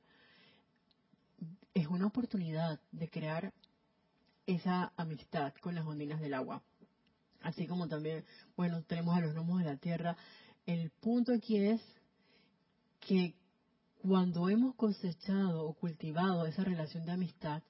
[1.73, 3.54] Es una oportunidad de crear
[4.45, 6.63] esa amistad con las ondinas del agua.
[7.41, 8.25] Así como también,
[8.58, 10.17] bueno, tenemos a los gnomos de la tierra.
[10.65, 11.82] El punto aquí es
[12.99, 13.36] que
[14.02, 17.63] cuando hemos cosechado o cultivado esa relación de amistad,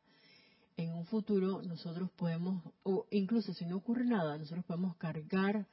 [0.77, 5.67] en un futuro nosotros podemos, o incluso si no ocurre nada, nosotros podemos cargar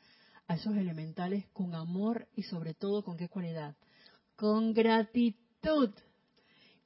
[0.49, 3.77] a esos elementales con amor y sobre todo con qué cualidad?
[4.37, 5.91] Con gratitud.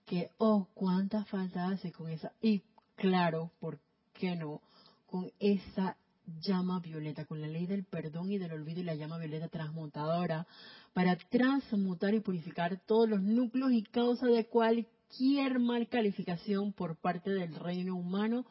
[0.06, 2.32] Que, oh, cuánta falta hace con esa.
[2.40, 2.62] Y
[2.96, 4.60] claro, porque que no,
[5.06, 5.96] con esa
[6.40, 10.46] llama violeta, con la ley del perdón y del olvido y la llama violeta transmutadora,
[10.92, 17.30] para transmutar y purificar todos los núcleos y causas de cualquier mal calificación por parte
[17.30, 18.44] del reino humano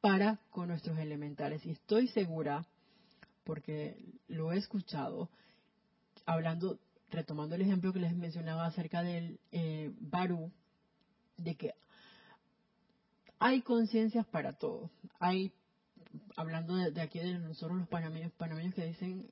[0.00, 1.64] para con nuestros elementales.
[1.64, 2.66] Y estoy segura,
[3.46, 5.30] porque lo he escuchado,
[6.26, 6.80] hablando,
[7.10, 10.50] retomando el ejemplo que les mencionaba acerca del eh, Barú,
[11.36, 11.74] de que
[13.38, 14.90] hay conciencias para todo.
[15.20, 15.52] Hay,
[16.34, 19.30] hablando de, aquí de nosotros los panameños, panameños que dicen,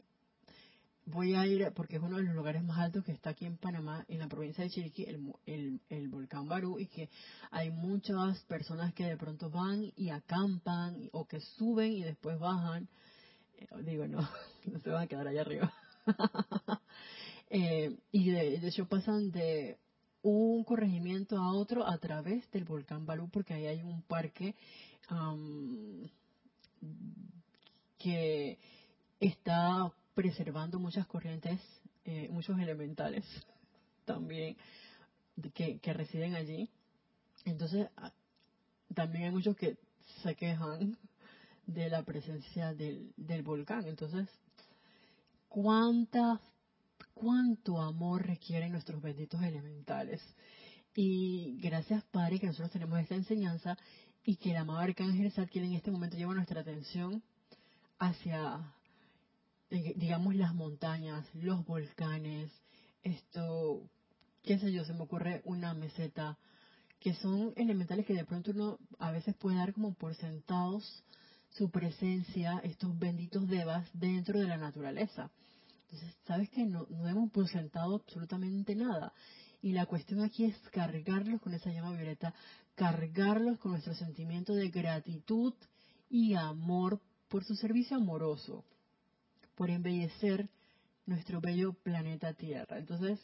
[1.06, 3.56] voy a ir, porque es uno de los lugares más altos que está aquí en
[3.56, 5.06] Panamá, en la provincia de Chiriquí,
[5.46, 7.10] el, el, volcán Barú, y que
[7.50, 12.88] hay muchas personas que de pronto van y acampan, o que suben y después bajan.
[13.82, 14.18] Digo, no,
[14.64, 15.72] no se van a quedar allá arriba.
[17.56, 19.78] Eh, y de, de hecho pasan de
[20.22, 24.56] un corregimiento a otro a través del volcán Barú, porque ahí hay un parque
[27.98, 28.58] que
[29.20, 31.60] está preservando muchas corrientes,
[32.04, 33.24] eh, muchos elementales
[34.06, 34.56] también
[35.52, 36.70] que, residen allí.
[37.44, 37.88] Entonces,
[38.94, 39.76] también hay muchos que
[40.22, 40.96] se quejan
[41.66, 43.86] de la presencia del, del volcán.
[43.86, 44.28] Entonces,
[45.48, 46.40] ¿cuántas
[47.14, 50.20] cuánto amor requieren nuestros benditos elementales.
[50.94, 53.78] Y gracias, Padre, que nosotros tenemos esta enseñanza
[54.24, 57.22] y que el amado Arcángel Zadkiel en este momento lleva nuestra atención
[57.98, 58.74] hacia,
[59.70, 62.50] eh, digamos, las montañas, los volcanes,
[63.02, 63.88] esto,
[64.42, 66.38] qué sé yo, se me ocurre una meseta,
[67.00, 71.04] que son elementales que de pronto uno a veces puede dar como por sentados
[71.54, 75.30] su presencia, estos benditos devas dentro de la naturaleza.
[75.84, 79.12] Entonces, ¿sabes que no, hemos presentado absolutamente nada.
[79.62, 82.34] Y la cuestión aquí es cargarlos con esa llama violeta,
[82.74, 85.54] cargarlos con nuestro sentimiento de gratitud
[86.10, 88.64] y amor por su servicio amoroso,
[89.54, 90.48] por embellecer
[91.06, 92.78] nuestro bello planeta Tierra.
[92.78, 93.20] Entonces,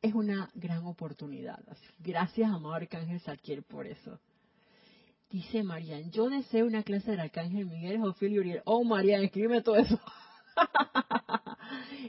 [0.00, 1.62] es una gran oportunidad.
[1.98, 4.18] Gracias, amado Arcángel Saquiel, por eso.
[5.30, 8.62] Dice Marian, yo deseo una clase del Arcángel Miguel, Jofil y Uriel.
[8.64, 10.00] Oh, Marian, escríbeme todo eso.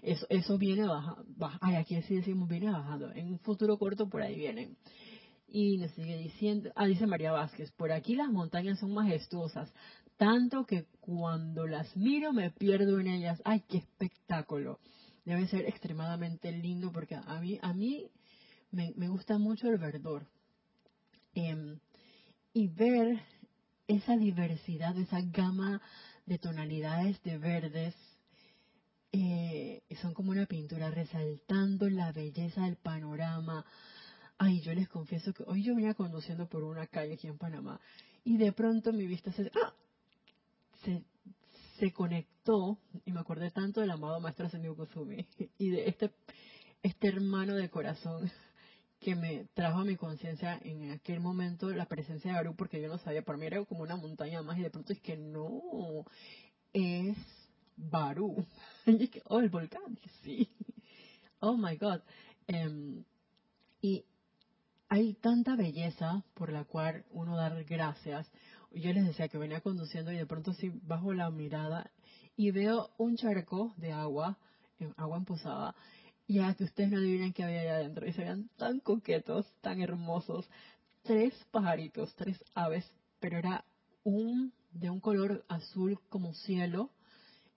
[0.03, 1.25] Eso, eso viene bajando.
[1.60, 3.12] ay, aquí sí decimos viene bajando.
[3.13, 4.77] En un futuro corto por ahí vienen.
[5.49, 9.73] Y nos sigue diciendo, ah, dice María Vázquez, por aquí las montañas son majestuosas,
[10.17, 13.41] tanto que cuando las miro me pierdo en ellas.
[13.45, 14.80] ¡Ay, qué espectáculo!
[15.25, 18.10] Debe ser extremadamente lindo porque a mí, a mí
[18.71, 20.25] me, gusta mucho el verdor.
[21.34, 21.80] Em,
[22.58, 23.20] y ver
[23.88, 25.80] esa diversidad, esa gama
[26.26, 27.93] de tonalidades de verdes,
[29.12, 33.63] eh, son como una pintura resaltando la belleza del panorama.
[34.39, 37.80] Ay, yo les confieso que hoy yo venía conduciendo por una calle aquí en Panamá
[38.24, 39.74] y de pronto mi vista se, ¡ah!
[41.78, 45.28] se, conectó y me acordé tanto del amado maestro Sendio Kusumi
[45.60, 46.12] y de este,
[46.82, 48.32] este hermano de corazón
[49.00, 52.88] que me trajo a mi conciencia en aquel momento la presencia de Aru porque yo
[52.88, 55.62] no sabía, para mí era como una montaña más y de pronto es que no,
[56.74, 57.18] es
[57.76, 58.46] Barú.
[59.26, 60.50] oh, el volcán, sí.
[61.40, 62.02] Oh my God.
[62.48, 63.04] Em,
[63.82, 64.04] y
[64.90, 68.28] hay tanta belleza por la cual uno dar gracias.
[68.72, 71.92] Yo les decía que venía conduciendo y de pronto sí bajo la mirada
[72.36, 74.38] y veo un charco de agua,
[74.96, 75.76] agua empozada,
[76.28, 78.06] y a que ustedes no adivinen qué había allá adentro.
[78.06, 80.50] Y se veían tan coquetos, tan hermosos.
[81.04, 82.86] Tres pajaritos, tres aves,
[83.20, 83.63] pero era
[84.04, 86.92] un de un color azul como cielo,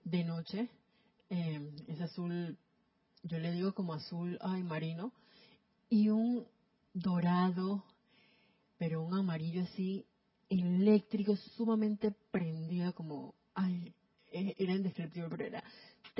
[0.03, 0.69] de noche,
[1.29, 2.57] eh, es azul,
[3.23, 5.11] yo le digo como azul ay, marino,
[5.89, 6.47] y un
[6.93, 7.83] dorado,
[8.77, 10.05] pero un amarillo así
[10.49, 13.93] eléctrico, sumamente prendido, como, ay,
[14.31, 15.63] e, era indescriptible, pero era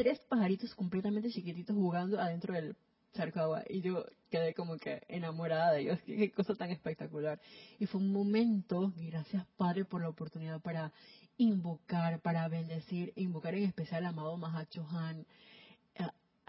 [0.01, 2.75] tres pajaritos completamente chiquititos jugando adentro del
[3.13, 3.63] charco agua.
[3.69, 7.39] Y yo quedé como que enamorada de ellos, qué, cosa tan espectacular.
[7.77, 10.91] Y fue un momento, gracias Padre por la oportunidad para
[11.37, 15.27] invocar, para bendecir, invocar en especial al amado Mahacho Han.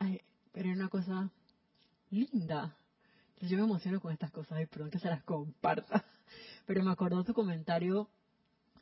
[0.00, 0.22] Eh,
[0.52, 1.30] pero era una cosa
[2.08, 2.74] linda.
[3.38, 6.02] yo me emociono con estas cosas y pronto se las comparta.
[6.66, 8.08] Pero me acordó tu comentario,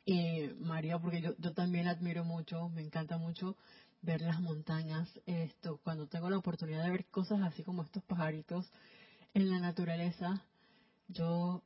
[0.05, 3.57] eh, María, porque yo, yo también admiro mucho, me encanta mucho
[4.01, 5.09] ver las montañas.
[5.25, 8.69] Esto, cuando tengo la oportunidad de ver cosas así como estos pajaritos
[9.33, 10.43] en la naturaleza,
[11.07, 11.63] yo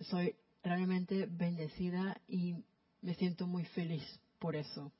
[0.00, 2.56] soy realmente bendecida y
[3.00, 4.02] me siento muy feliz
[4.38, 4.92] por eso.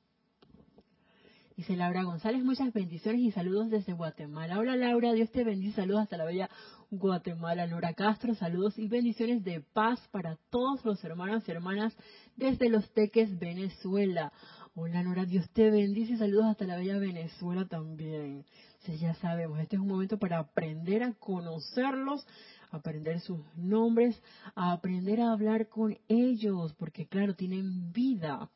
[1.56, 4.58] Dice Laura González, muchas bendiciones y saludos desde Guatemala.
[4.58, 6.50] Hola Laura, Dios te bendice, saludos hasta la bella
[6.90, 7.66] Guatemala.
[7.66, 11.96] Laura Castro, saludos y bendiciones de paz para todos los hermanos y hermanas
[12.36, 14.32] desde Los Teques, Venezuela.
[14.78, 18.44] Hola Nora, Dios te bendice, saludos hasta la bella Venezuela también.
[18.80, 22.26] Sí, ya sabemos, este es un momento para aprender a conocerlos,
[22.70, 24.22] aprender sus nombres,
[24.54, 28.50] aprender a hablar con ellos, porque claro, tienen vida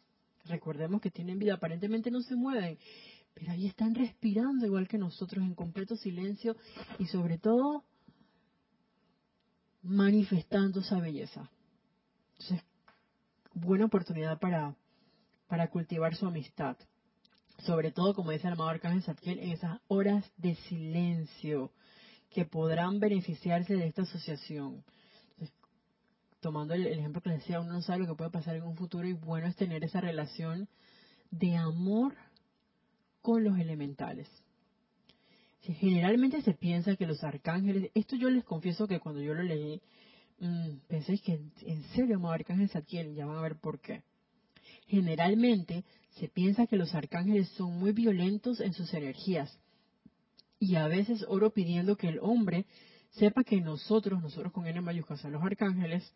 [0.45, 2.79] Recordemos que tienen vida, aparentemente no se mueven,
[3.35, 6.57] pero ahí están respirando igual que nosotros en completo silencio
[6.99, 7.85] y sobre todo
[9.83, 11.49] manifestando esa belleza.
[12.33, 12.63] Entonces,
[13.55, 14.75] buena oportunidad para,
[15.51, 16.77] para cultivar su amistad.
[17.67, 21.73] Sobre todo, como dice el amado Arcángel Satkiel, en esas horas de silencio
[22.31, 24.85] que podrán beneficiarse de esta asociación
[26.39, 28.77] tomando el, ejemplo que les decía, uno no sabe lo que puede pasar en un
[28.77, 30.69] futuro y bueno es tener esa relación
[31.31, 32.15] de amor
[33.21, 34.27] con los elementales.
[35.61, 39.83] generalmente se piensa que los arcángeles, esto yo les confieso que cuando yo lo leí,
[40.39, 44.03] mmm, pensé que en serio, amado arcángel Satiel, ya van a ver por qué.
[44.91, 45.85] Generalmente
[46.19, 49.57] se piensa que los arcángeles son muy violentos en sus energías.
[50.59, 52.67] Y a veces oro pidiendo que el hombre
[53.13, 56.13] sepa que nosotros, nosotros con N mayúsculas, los arcángeles,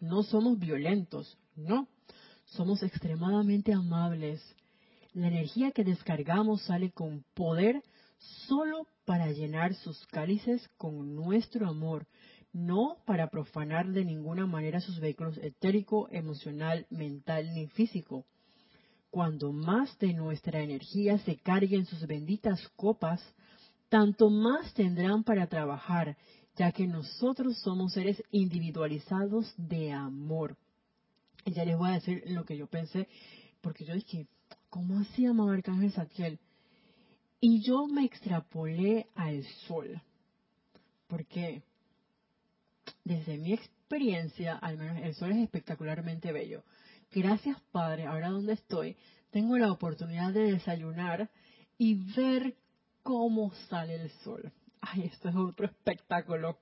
[0.00, 1.88] no somos violentos, no,
[2.44, 4.40] somos extremadamente amables.
[5.12, 7.82] La energía que descargamos sale con poder
[8.46, 12.06] solo para llenar sus cálices con nuestro amor,
[12.52, 18.24] no para profanar de ninguna manera sus vehículos etérico, emocional, mental ni físico.
[19.10, 23.22] Cuando más de nuestra energía se cargue en sus benditas copas,
[23.88, 26.16] tanto más tendrán para trabajar
[26.56, 30.56] ya que nosotros somos seres individualizados de amor.
[31.44, 33.08] Y ya les voy a decir lo que yo pensé,
[33.60, 34.26] porque yo dije,
[34.68, 36.38] ¿cómo así, amado Arcángel Satiel?
[37.40, 40.02] Y yo me extrapolé al sol,
[41.06, 41.62] porque
[43.10, 46.62] desde mi experiencia, al menos el sol es espectacularmente bello.
[47.10, 48.96] Gracias, Padre, ahora donde estoy,
[49.30, 51.28] tengo la oportunidad de desayunar
[51.76, 52.54] y ver
[53.02, 54.52] cómo sale el sol.
[54.80, 56.58] Ay, esto es otro espectáculo.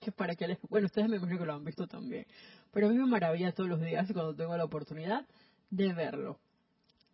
[0.00, 0.58] Que para que les...
[0.70, 2.26] Bueno, ustedes me imagino que lo han visto también.
[2.72, 5.26] Pero a mí me maravilla todos los días cuando tengo la oportunidad
[5.68, 6.40] de verlo.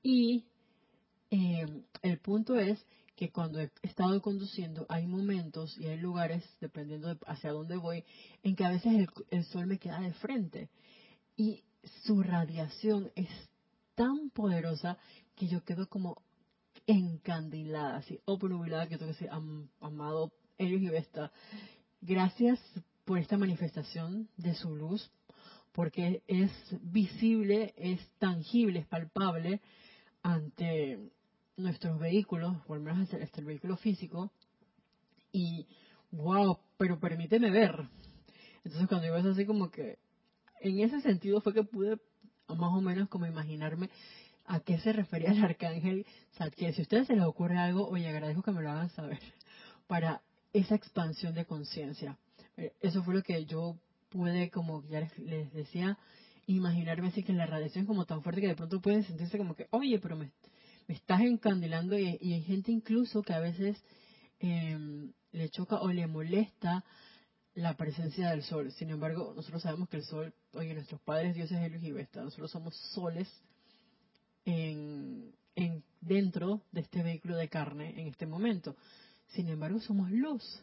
[0.04, 0.44] Y
[1.32, 1.66] eh,
[2.02, 2.86] el punto es
[3.18, 8.04] que cuando he estado conduciendo hay momentos y hay lugares, dependiendo de hacia dónde voy,
[8.44, 10.70] en que a veces el, el sol me queda de frente.
[11.36, 11.64] Y
[12.04, 13.28] su radiación es
[13.96, 14.98] tan poderosa
[15.34, 16.22] que yo quedo como
[16.86, 19.30] encandilada, así, obnubilada, que tengo que decir,
[19.80, 21.32] amado Helios y Vesta,
[22.00, 22.60] gracias
[23.04, 25.10] por esta manifestación de su luz,
[25.72, 26.52] porque es
[26.82, 29.60] visible, es tangible, es palpable
[30.22, 31.10] ante
[31.58, 34.32] nuestros vehículos, o al menos hasta el vehículo físico,
[35.32, 35.66] y
[36.10, 37.88] wow, pero permíteme ver.
[38.64, 39.98] Entonces cuando yo eso así como que,
[40.60, 41.98] en ese sentido fue que pude
[42.48, 43.90] más o menos como imaginarme
[44.46, 46.06] a qué se refería el arcángel
[46.38, 46.74] Satkiel.
[46.74, 49.20] Si a ustedes se les ocurre algo, oye, agradezco que me lo hagan saber,
[49.86, 52.16] para esa expansión de conciencia.
[52.56, 53.76] Eh, eso fue lo que yo
[54.08, 55.98] pude, como ya les, decía,
[56.46, 59.54] imaginarme así que la radiación es como tan fuerte que de pronto pueden sentirse como
[59.54, 60.30] que, oye, pero me,
[60.88, 63.76] estás encandilando y, hay gente incluso que a veces
[64.40, 66.84] em, le choca o le molesta
[67.54, 68.72] la presencia del sol.
[68.72, 72.50] Sin embargo, nosotros sabemos que el sol, oye, nuestros padres dioses Helios y Vesta, nosotros
[72.50, 73.28] somos soles
[74.44, 75.34] en,
[76.00, 78.76] dentro de este vehículo de carne en este momento.
[79.28, 80.62] Sin embargo, somos luz.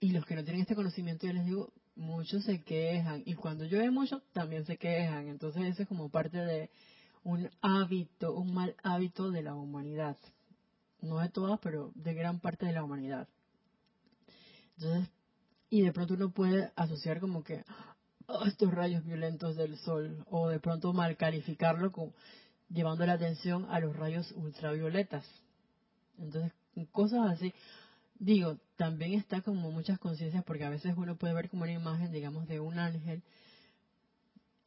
[0.00, 3.22] Y los que no tienen este conocimiento, yo les digo, muchos se quejan.
[3.24, 5.28] Y cuando llueve mucho, también se quejan.
[5.28, 6.70] Entonces, eso es como parte de
[7.24, 10.16] un hábito, un mal hábito de la humanidad.
[11.00, 13.28] No de todas, pero de gran parte de la humanidad.
[14.76, 15.08] Entonces,
[15.70, 17.64] y de pronto uno puede asociar como que
[18.26, 22.12] oh, estos rayos violentos del sol, o de pronto mal calificarlo con
[22.68, 25.24] llevando la atención a los rayos ultravioletas.
[26.18, 26.52] Entonces,
[26.92, 27.52] cosas así.
[28.18, 32.12] Digo, también está como muchas conciencias, porque a veces uno puede ver como una imagen,
[32.12, 33.22] digamos, de un ángel,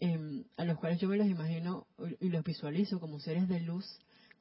[0.02, 1.88] em, a los cuales yo me los imagino
[2.20, 3.86] y los visualizo como seres de luz,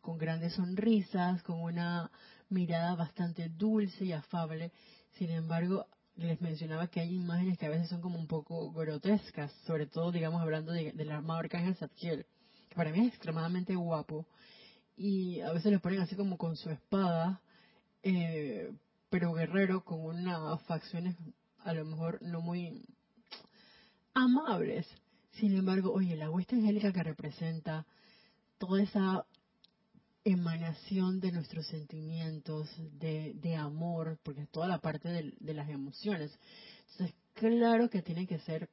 [0.01, 2.11] con grandes sonrisas, con una
[2.49, 4.73] mirada bastante dulce y afable.
[5.19, 5.87] Sin embargo,
[6.17, 10.11] les mencionaba que hay imágenes que a veces son como un poco grotescas, sobre todo,
[10.11, 12.27] digamos, hablando de, del armado arcángel Zadkiel,
[12.69, 14.27] que para mí es extremadamente guapo,
[14.97, 17.41] y a veces le ponen así como con su espada,
[18.03, 18.73] eh,
[19.11, 21.17] pero guerrero con unas facciones
[21.65, 22.87] a lo mejor no muy
[24.15, 24.87] amables.
[25.33, 27.87] Sin embargo, oye, la huesta angélica que representa
[28.59, 29.27] toda esa
[30.25, 32.69] emanación de nuestros sentimientos
[32.99, 36.37] de, amor, porque es toda la parte de, de las emociones.
[36.93, 38.69] Entonces, claro que tiene que ser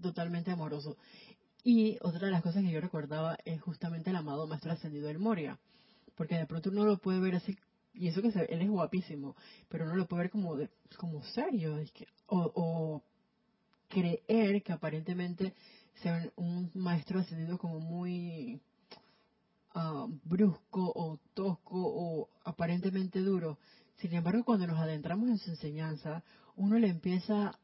[0.00, 0.96] totalmente amoroso.
[1.62, 5.18] Y otra de las cosas que yo recordaba es justamente el amado Maestro Ascendido del
[5.18, 5.58] Moria,
[6.14, 7.56] porque de pronto uno lo puede ver así,
[7.92, 9.36] y eso que él es guapísimo,
[9.68, 10.56] pero uno lo puede ver como,
[10.96, 11.78] como serio,
[12.26, 13.02] o, o
[13.90, 15.52] creer que aparentemente
[16.02, 18.60] sea un maestro ascendido como muy
[19.74, 23.58] ah, brusco o tosco o aparentemente duro.
[23.98, 26.22] Sin embargo, cuando nos adentramos en su enseñanza,
[26.56, 27.58] uno le empieza,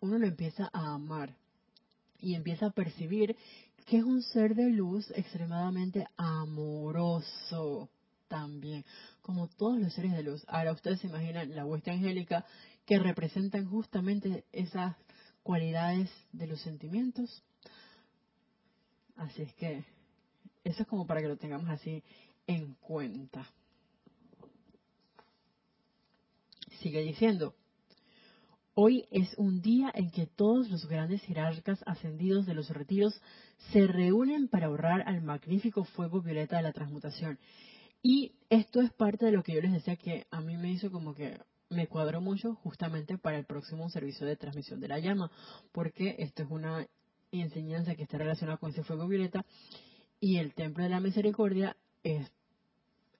[0.00, 1.36] uno lo empieza a amar
[2.18, 3.36] y empieza a percibir
[3.86, 7.90] que es un ser de luz extremadamente amoroso
[8.28, 8.84] también,
[9.20, 10.42] como todos los seres de luz.
[10.46, 12.46] Ahora ustedes se imaginan la hueste angélica
[12.86, 14.96] que representan justamente esas
[15.42, 17.42] cualidades de los sentimientos.
[19.16, 19.84] Así es que
[20.64, 22.02] eso es como para que lo tengamos así
[22.46, 23.46] en cuenta.
[26.80, 27.54] Sigue diciendo,
[28.74, 33.20] hoy es un día en que todos los grandes jerarcas ascendidos de los retiros
[33.72, 37.38] se reúnen para ahorrar al magnífico fuego violeta de la transmutación.
[38.02, 40.90] Y esto es parte de lo que yo les decía que a mí me hizo
[40.90, 41.38] como que
[41.72, 45.30] me cuadró mucho justamente para el próximo servicio de transmisión de la llama,
[45.72, 46.86] porque esto es una
[47.32, 49.44] enseñanza que está relacionada con ese fuego violeta
[50.20, 52.30] y el templo de la misericordia es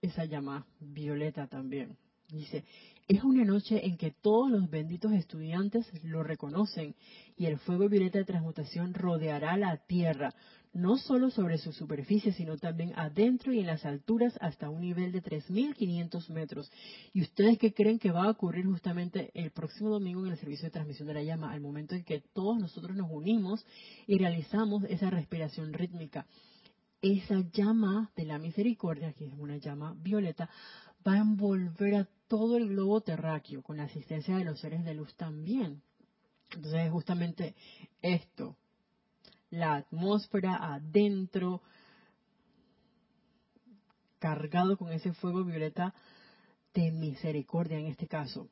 [0.03, 1.97] esa llama violeta también.
[2.29, 2.65] Dice,
[3.09, 6.95] es una noche en que todos los benditos estudiantes lo reconocen
[7.37, 10.35] y el fuego violeta de transmutación rodeará la tierra,
[10.73, 15.13] no solo sobre su superficie, sino también adentro y en las alturas hasta un nivel
[15.13, 16.71] de 3.500 metros.
[17.13, 20.67] ¿Y ustedes qué creen que va a ocurrir justamente el próximo domingo en el servicio
[20.67, 23.67] de transmisión de la llama, al momento en que todos nosotros nos unimos
[24.07, 26.27] y realizamos esa respiración rítmica?
[27.03, 30.49] Esa llama de la misericordia, que es una llama violeta,
[31.07, 34.95] va a envolver a todo el globo terráqueo con la asistencia de los seres de
[34.95, 35.83] luz también.
[36.55, 37.55] Entonces es justamente
[38.01, 38.57] esto,
[39.51, 41.63] la atmósfera adentro,
[44.19, 45.95] cargado con ese fuego violeta
[46.75, 48.49] de misericordia en este caso.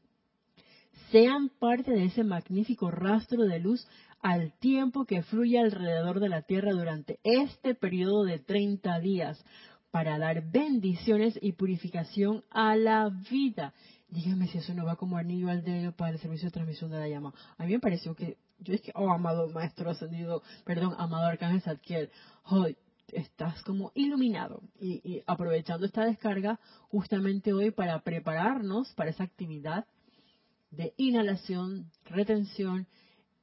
[1.11, 3.87] Sean parte de ese magnífico rastro de luz
[4.21, 9.43] al tiempo que fluye alrededor de la tierra durante este periodo de 30 días
[9.91, 13.75] para dar bendiciones y purificación a la vida.
[14.09, 16.99] Dígame si eso no va como anillo al dedo para el servicio de transmisión de
[16.99, 17.33] la llama.
[17.59, 22.11] A mí me pareció que yo que, oh, amado maestro ascendido, perdón, amado arcángel Zadkiel,
[22.45, 22.77] hoy
[23.13, 29.87] estás como iluminado y, aprovechando esta descarga justamente hoy para prepararnos para esa actividad
[30.71, 32.87] de inhalación, retención,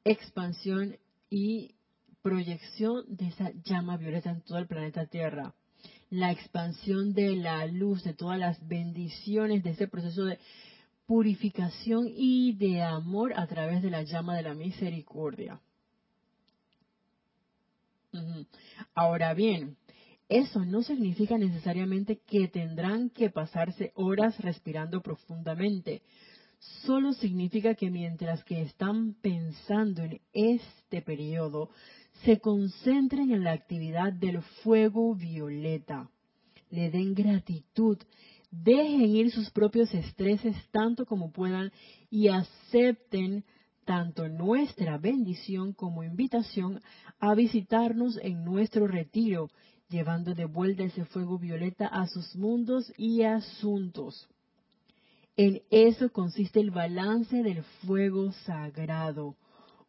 [0.04, 0.98] expansión
[1.30, 1.76] y
[2.22, 5.54] proyección de esa llama violeta en todo el planeta Tierra.
[6.10, 10.40] La expansión de la luz, de todas las bendiciones de ese proceso de
[11.06, 15.60] purificación y de amor a través de la llama de la misericordia.
[18.94, 19.78] Ahora bien,
[20.30, 26.02] eso no significa necesariamente que tendrán que pasarse horas respirando profundamente.
[26.86, 31.70] Solo significa que mientras que están pensando en este periodo,
[32.24, 36.10] se concentren en la actividad del fuego violeta.
[36.70, 37.98] Le den gratitud
[38.52, 41.72] dejen ir sus propios estreses tanto como puedan
[42.10, 43.44] y acepten
[43.86, 46.82] tanto nuestra bendición como invitación
[47.20, 49.50] a visitarnos en nuestro retiro,
[49.90, 54.28] llevando de vuelta ese fuego violeta a sus mundos y asuntos.
[55.38, 59.36] En eso consiste el balance del fuego sagrado.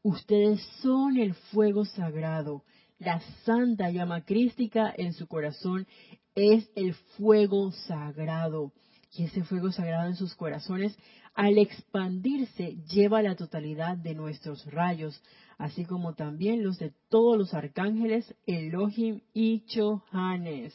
[0.03, 2.64] Ustedes son el fuego sagrado.
[2.99, 5.86] La santa llama crística en su corazón
[6.34, 8.72] es el fuego sagrado.
[9.12, 10.96] Y ese fuego sagrado en sus corazones,
[11.34, 15.22] al expandirse, lleva la totalidad de nuestros rayos,
[15.57, 20.74] así como también los de todos los arcángeles, Elohim y Chohanes.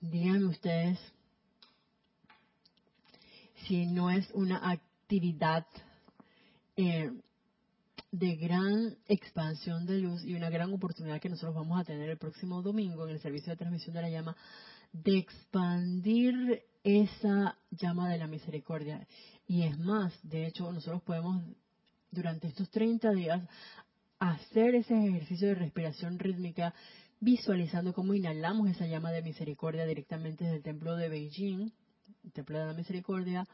[0.00, 0.98] Díganme ustedes
[3.66, 4.58] si no es una
[5.06, 5.64] actividad
[6.76, 7.12] eh,
[8.10, 12.18] de gran expansión de luz y una gran oportunidad que nosotros vamos a tener el
[12.18, 14.36] próximo domingo en el servicio de transmisión de la llama,
[14.92, 19.06] de expandir esa llama de la misericordia.
[19.46, 21.40] Y es más, de hecho, nosotros podemos
[22.10, 23.48] durante estos 30 días
[24.18, 26.74] hacer ese ejercicio de respiración rítmica
[27.20, 31.70] visualizando cómo inhalamos esa llama de misericordia directamente desde el templo de Beijing,
[32.24, 33.46] el templo de la misericordia,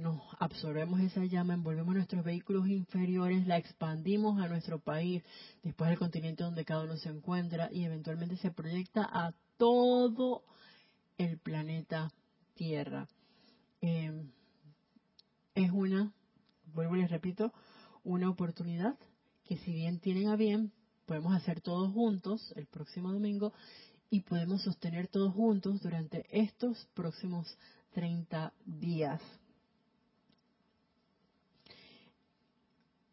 [0.00, 5.22] nos absorbemos esa llama, envolvemos nuestros vehículos inferiores, la expandimos a nuestro país,
[5.62, 10.44] después al continente donde cada uno se encuentra y eventualmente se proyecta a todo
[11.18, 12.12] el planeta
[12.54, 13.08] Tierra.
[13.80, 14.24] Eh,
[15.54, 16.12] es una,
[16.72, 17.52] vuelvo y les repito,
[18.04, 18.96] una oportunidad
[19.44, 20.72] que si bien tienen a bien,
[21.06, 23.52] podemos hacer todos juntos el próximo domingo
[24.10, 27.56] y podemos sostener todos juntos durante estos próximos
[27.92, 29.20] 30 días.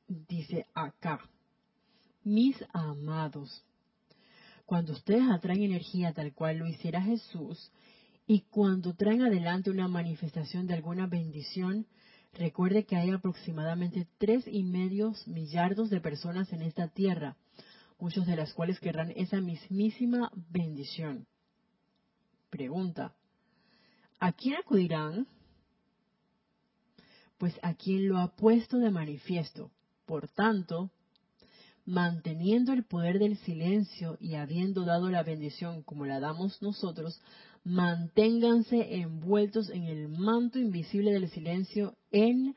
[0.10, 1.20] Dice acá,
[2.24, 3.64] mis amados,
[4.66, 7.72] cuando ustedes atraen energía tal cual lo hiciera Jesús,
[8.26, 11.86] y cuando traen adelante una manifestación de alguna bendición,
[12.34, 17.38] recuerde que hay aproximadamente tres y medio millardos de personas en esta tierra,
[18.00, 21.28] muchos de las cuales querrán esa mismísima bendición.
[22.50, 23.14] Pregunta,
[24.20, 25.28] ¿a quién acudirán?
[27.38, 29.70] Pues a quien lo ha puesto de manifiesto.
[30.10, 30.90] Por tanto,
[31.86, 37.22] manteniendo el poder del silencio y habiendo dado la bendición como la damos nosotros,
[37.64, 42.56] manténganse envueltos en el manto invisible del silencio en,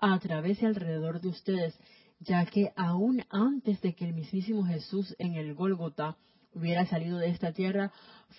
[0.00, 1.78] a través y alrededor de ustedes,
[2.18, 6.16] ya que aún antes de que el mismísimo Jesús en el Gólgota
[6.52, 7.92] hubiera salido de esta tierra,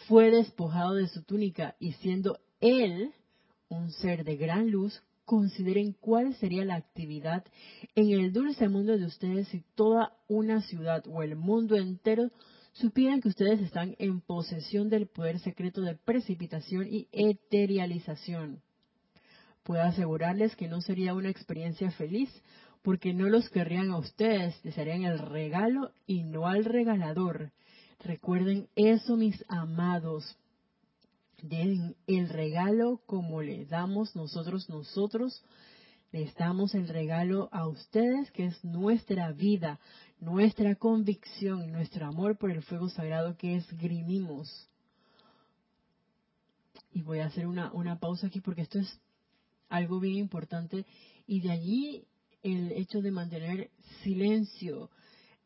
[0.10, 3.14] fue despojado de su túnica y siendo él
[3.70, 7.46] un ser de gran luz, consideren cuál sería la actividad
[7.94, 12.32] en el dulce mundo de ustedes si toda una ciudad o el mundo entero
[12.72, 18.64] supieran que ustedes están en posesión del poder secreto de precipitación y eterialización.
[19.62, 22.32] Puedo asegurarles que no sería una experiencia feliz,
[22.82, 27.52] porque no los querrían a ustedes, desearían el regalo y no al regalador.
[28.00, 30.40] Recuerden eso, mis amados.
[31.44, 35.44] Den el regalo como le damos nosotros, nosotros
[36.12, 39.80] les damos el regalo a ustedes, que es nuestra vida,
[40.20, 44.68] nuestra convicción, nuestro amor por el fuego sagrado que esgrimimos.
[46.92, 49.00] Y voy a hacer una, una pausa aquí porque esto es
[49.70, 50.86] algo bien importante.
[51.28, 52.08] Y de allí
[52.42, 53.70] el hecho de mantener
[54.04, 54.90] silencio,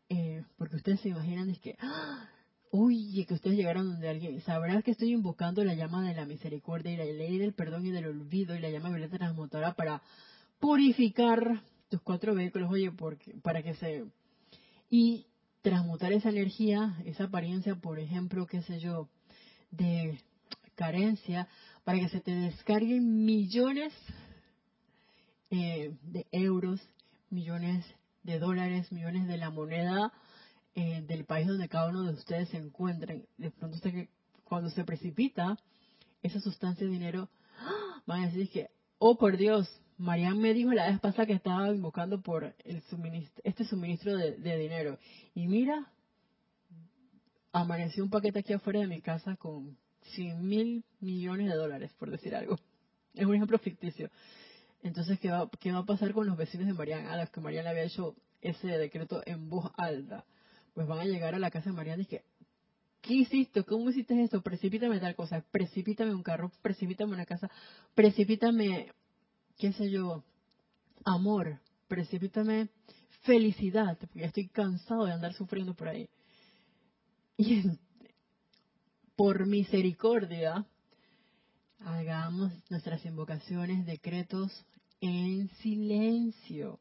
[0.09, 2.29] eh, porque ustedes se imaginan es que, ¡ah!
[2.75, 6.91] Oye, que ustedes llegaron donde alguien, sabrás que estoy invocando la llama de la misericordia
[6.91, 10.01] y la ley del perdón y del olvido y la llama violeta transmutora para
[10.59, 14.05] purificar tus cuatro vehículos, oye, porque, para que se
[14.89, 15.27] y
[15.61, 19.07] transmutar esa energía, esa apariencia, por ejemplo, qué sé yo,
[19.69, 20.17] de
[20.73, 21.47] carencia,
[21.83, 23.93] para que se te descarguen millones
[25.51, 26.81] eh, de euros,
[27.29, 27.85] millones
[28.23, 30.11] de dólares, millones de la moneda
[30.75, 33.25] eh, del país donde cada uno de ustedes se encuentren.
[33.37, 34.09] De pronto usted
[34.43, 35.57] cuando se precipita
[36.21, 38.01] esa sustancia de dinero, ¡ah!
[38.05, 41.69] van a decir que, oh por Dios, Marian me dijo la vez pasada que estaba
[41.69, 44.97] invocando por el suministro, este suministro de, dinero.
[45.33, 45.91] Y mira,
[47.51, 49.77] amaneció un paquete aquí afuera de mi casa con
[50.15, 52.57] 100 mil millones de dólares, por decir algo.
[53.13, 54.09] Es un ejemplo ficticio.
[54.81, 57.39] Entonces, ¿qué va, qué va a pasar con los vecinos de Marian a los que
[57.39, 60.25] Marian le había hecho ese decreto en voz alta?
[60.73, 62.23] Pues van a llegar a la casa de Marian y que,
[63.01, 63.63] ¿qué hiciste?
[63.63, 64.41] ¿Cómo hiciste esto?
[64.41, 67.49] Precipítame tal cosa, precipítame un carro, precipítame una casa,
[67.95, 68.91] precipítame
[69.57, 70.23] qué sé yo,
[71.05, 72.69] amor, precipítame
[73.21, 76.09] felicidad, porque estoy cansado de andar sufriendo por ahí.
[77.37, 77.63] Y
[79.15, 80.65] por misericordia,
[81.79, 84.51] hagamos nuestras invocaciones, decretos
[85.01, 86.79] en silencio.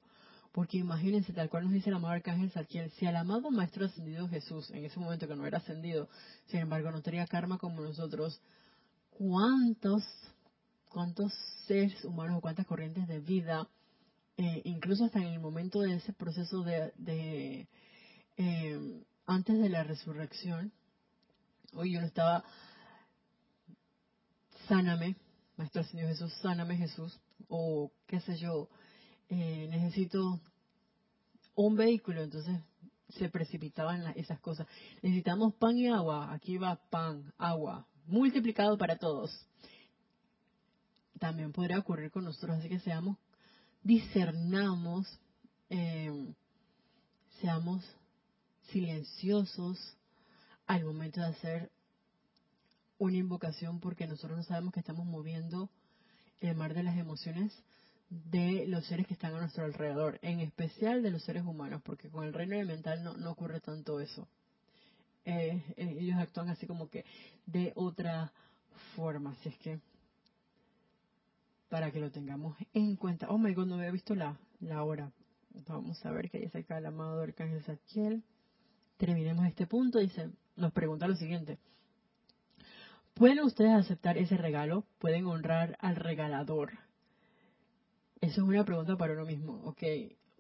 [0.53, 4.29] Porque imagínense, tal cual nos dice el amado Arcángel Saquiel, si el amado Maestro Ascendido
[4.29, 6.09] Jesús, en ese momento que no era ascendido,
[6.47, 8.41] sin embargo no tenía karma como nosotros,
[9.11, 10.05] ¿cuántos
[10.93, 11.33] cuántos
[11.67, 13.67] seres humanos o cuántas corrientes de vida,
[14.37, 17.67] eh, incluso hasta en el momento de ese proceso de,
[18.37, 20.73] eh, antes de la resurrección,
[21.73, 22.45] hoy yo no estaba,
[24.69, 25.17] sáname,
[25.57, 28.69] Maestro Señor Jesús, sáname Jesús, o qué sé yo,
[29.35, 30.43] eh, necesito
[31.55, 32.55] un vehículo, entonces
[33.17, 34.67] se precipitaban esas cosas.
[35.01, 39.35] Necesitamos pan y agua, aquí va pan, agua, multiplicado para todos.
[41.19, 43.17] También podría ocurrir con nosotros, así que seamos,
[43.83, 45.09] discernamos,
[45.71, 46.35] eh,
[47.41, 47.83] seamos
[48.71, 49.79] silenciosos
[50.67, 51.73] al momento de hacer
[52.99, 55.71] una invocación porque nosotros no sabemos que estamos moviendo
[56.41, 57.51] el mar de las emociones
[58.31, 62.11] de los seres que están a nuestro alrededor, en especial de los seres humanos, porque
[62.11, 64.29] con el reino elemental no, ocurre tanto eso.
[65.25, 67.05] Eh, eh, ellos actúan así como que
[67.47, 68.33] de otra
[68.97, 69.81] forma, así es que
[71.71, 73.31] para que lo tengamos en cuenta.
[73.31, 75.11] Oh my God, no había visto la, la hora.
[75.67, 78.23] Vamos a ver qué dice acá el amado Arcángel Saquiel.
[78.99, 79.99] Terminemos este punto.
[79.99, 81.59] Dice, nos pregunta lo siguiente.
[83.15, 84.85] ¿Pueden ustedes aceptar ese regalo?
[84.99, 86.73] ¿Pueden honrar al regalador?
[88.23, 89.61] Esa es una pregunta para uno mismo.
[89.65, 89.83] Ok,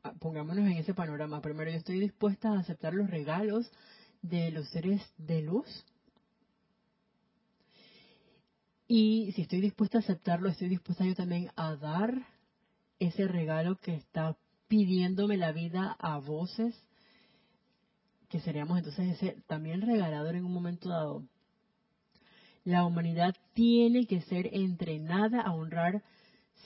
[0.04, 1.42] ah, pongámonos en ese panorama.
[1.42, 3.68] Primero, yo estoy dispuesta a aceptar los regalos
[4.22, 5.66] de los seres de luz.
[8.86, 12.14] Y si estoy dispuesta a aceptarlo, estoy dispuesta yo también a dar
[13.00, 14.36] ese regalo que está
[14.68, 16.80] pidiéndome la vida a voces,
[18.28, 21.24] que seríamos entonces ese también regalador en un momento dado.
[22.62, 26.04] La humanidad tiene que ser entrenada a honrar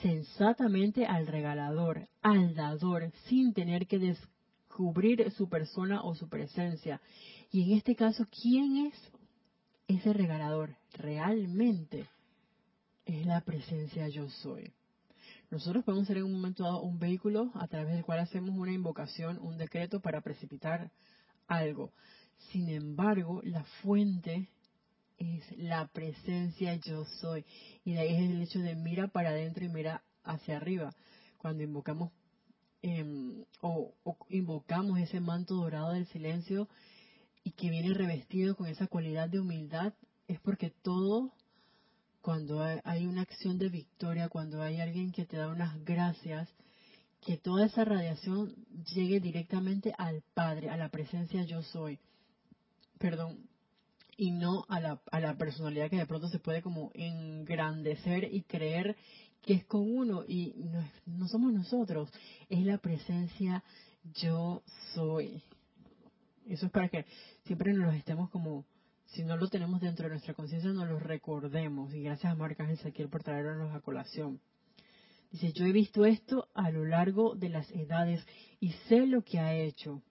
[0.01, 7.01] sensatamente al regalador, al dador, sin tener que descubrir su persona o su presencia.
[7.51, 9.11] Y en este caso, ¿quién es
[9.87, 10.75] ese regalador?
[10.93, 12.07] Realmente
[13.05, 14.71] es la presencia yo soy.
[15.49, 18.73] Nosotros podemos ser en un momento dado un vehículo a través del cual hacemos una
[18.73, 20.91] invocación, un decreto para precipitar
[21.47, 21.93] algo.
[22.51, 24.49] Sin embargo, la fuente
[25.17, 27.45] es la presencia yo soy.
[27.83, 30.93] Y de ahí es el hecho de mira para adentro y mira hacia arriba.
[31.37, 32.11] Cuando invocamos
[32.81, 33.93] em, o,
[34.29, 36.67] invocamos ese manto dorado del silencio
[37.43, 39.93] y que viene revestido con esa cualidad de humildad,
[40.27, 41.31] es porque todo,
[42.21, 46.49] cuando hay una acción de victoria, cuando hay alguien que te da unas gracias,
[47.25, 48.53] que toda esa radiación
[48.93, 51.99] llegue directamente al Padre, a la presencia yo soy.
[52.99, 53.47] Perdón,
[54.17, 58.41] y no a la, a la personalidad que de pronto se puede como engrandecer y
[58.41, 58.97] creer
[59.43, 62.11] que es con uno y no, no somos nosotros,
[62.49, 63.63] es la presencia
[64.19, 64.63] yo
[64.93, 65.41] soy.
[66.47, 67.05] Eso es para que
[67.45, 68.65] siempre nos estemos como,
[69.05, 71.93] si no lo tenemos dentro de nuestra conciencia, nos lo recordemos.
[71.93, 74.39] Y gracias a Marcas Ezequiel por traernos a colación.
[75.31, 78.25] Dice, yo he visto esto a lo largo de las edades
[78.59, 80.01] y sé lo que ha hecho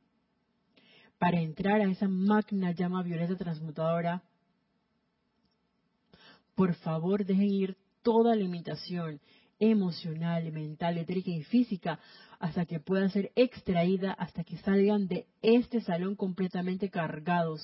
[1.18, 4.22] para entrar a esa magna llama violeta transmutadora,
[6.54, 9.20] por favor dejen ir toda limitación
[9.58, 11.98] emocional, mental, etérica y física
[12.38, 17.62] hasta que pueda ser extraída, hasta que salgan de este salón completamente cargados,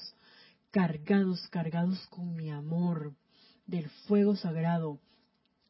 [0.70, 3.14] cargados, cargados con mi amor,
[3.66, 4.98] del fuego sagrado,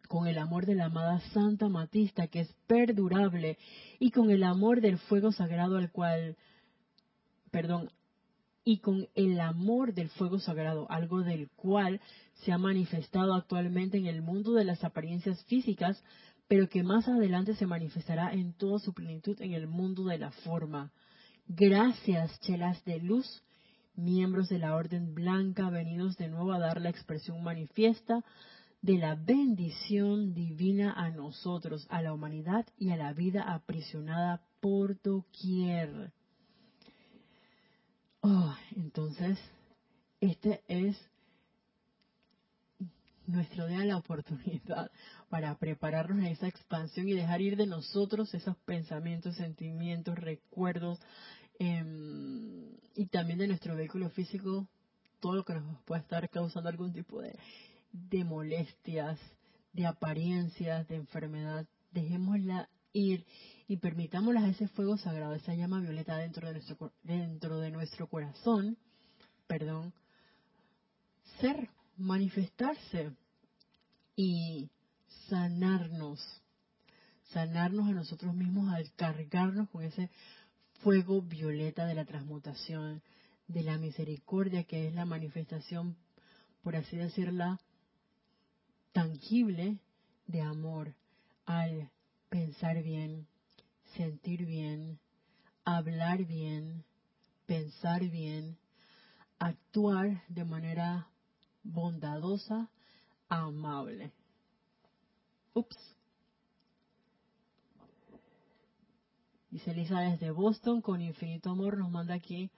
[0.09, 3.59] con el amor de la amada Santa Matista, que es perdurable,
[3.99, 6.37] y con el amor del fuego sagrado al cual
[7.53, 7.91] perdón,
[8.65, 12.01] y con el amor del fuego sagrado, algo del cual
[12.45, 16.03] se ha manifestado actualmente en el mundo de las apariencias físicas,
[16.49, 20.31] pero que más adelante se manifestará en toda su plenitud en el mundo de la
[20.31, 20.93] forma.
[21.47, 23.43] Gracias, chelas de luz,
[23.95, 28.25] miembros de la Orden Blanca, venidos de nuevo a dar la expresión manifiesta
[28.81, 35.01] de la bendición divina a nosotros, a la humanidad y a la vida aprisionada por
[35.03, 36.13] doquier.
[38.25, 39.37] Oh, entonces,
[40.21, 40.97] este es
[43.27, 44.93] nuestro día de la oportunidad
[45.29, 51.01] para prepararnos a esa expansión y dejar ir de nosotros esos pensamientos, sentimientos, recuerdos
[51.59, 54.69] em, y también de nuestro vehículo físico,
[55.19, 57.37] todo lo que nos pueda estar causando algún tipo de,
[57.91, 59.19] de molestias,
[59.73, 61.67] de apariencias, de enfermedad.
[61.91, 63.25] Dejémosla ir
[63.69, 68.07] y permitámoslas a ese fuego sagrado, esa llama violeta dentro de nuestro, dentro de nuestro
[68.07, 68.77] corazón,
[69.47, 69.93] perdón,
[71.41, 73.13] ser, manifestarse
[74.17, 74.71] y
[75.29, 76.21] sanarnos,
[77.33, 80.11] sanarnos a nosotros mismos al cargarnos con ese
[80.83, 83.03] fuego violeta de la transmutación,
[83.47, 85.97] de la misericordia, que es la manifestación,
[86.63, 87.61] por así decirla,
[88.93, 89.79] tangible
[90.27, 90.95] de amor
[91.47, 91.91] al
[92.33, 93.27] pensar bien,
[93.95, 94.99] sentir bien,
[95.67, 96.83] hablar bien,
[97.45, 98.57] pensar bien,
[99.39, 101.11] actuar de manera
[101.63, 102.71] bondadosa,
[103.29, 104.15] amable.
[105.53, 105.77] Ups.
[109.51, 112.51] Dice Elisa desde Boston, con infinito amor nos manda aquí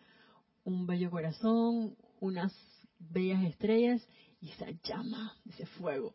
[0.62, 2.52] un bello corazón, unas
[2.98, 4.06] bellas estrellas
[4.40, 6.14] y esa llama, ese fuego.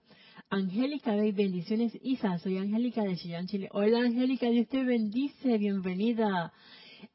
[0.49, 3.69] Angélica de bendiciones Isa, soy Angélica de Chillán, Chile.
[3.71, 6.53] Hola Angélica, Dios te bendice, bienvenida.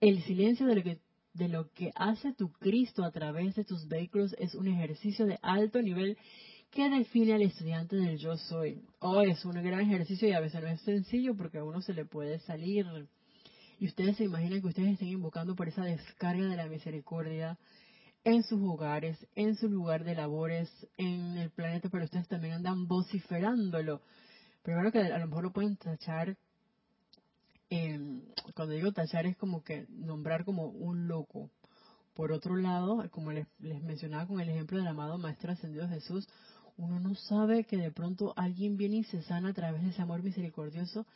[0.00, 0.98] El silencio de lo que
[1.34, 5.38] de lo que hace tu Cristo a través de tus vehículos es un ejercicio de
[5.42, 6.16] alto nivel
[6.70, 8.82] que define al estudiante del yo soy.
[9.00, 11.92] Oh, es un gran ejercicio y a veces no es sencillo porque a uno se
[11.92, 12.86] le puede salir.
[13.78, 17.58] Y ustedes se imaginan que ustedes estén invocando por esa descarga de la misericordia,
[18.24, 22.88] en sus hogares, en su lugar de labores, en el planeta, pero ustedes también andan
[22.88, 24.00] vociferándolo
[24.64, 26.38] Primero que a lo mejor lo pueden tachar,
[27.68, 28.22] eh,
[28.54, 31.50] cuando digo tachar es como que nombrar como un loco.
[32.14, 36.26] Por otro lado, como les, les mencionaba con el ejemplo del amado Maestro Ascendido Jesús,
[36.78, 40.00] uno no sabe que de pronto alguien viene y se sana a través de ese
[40.00, 41.06] amor misericordioso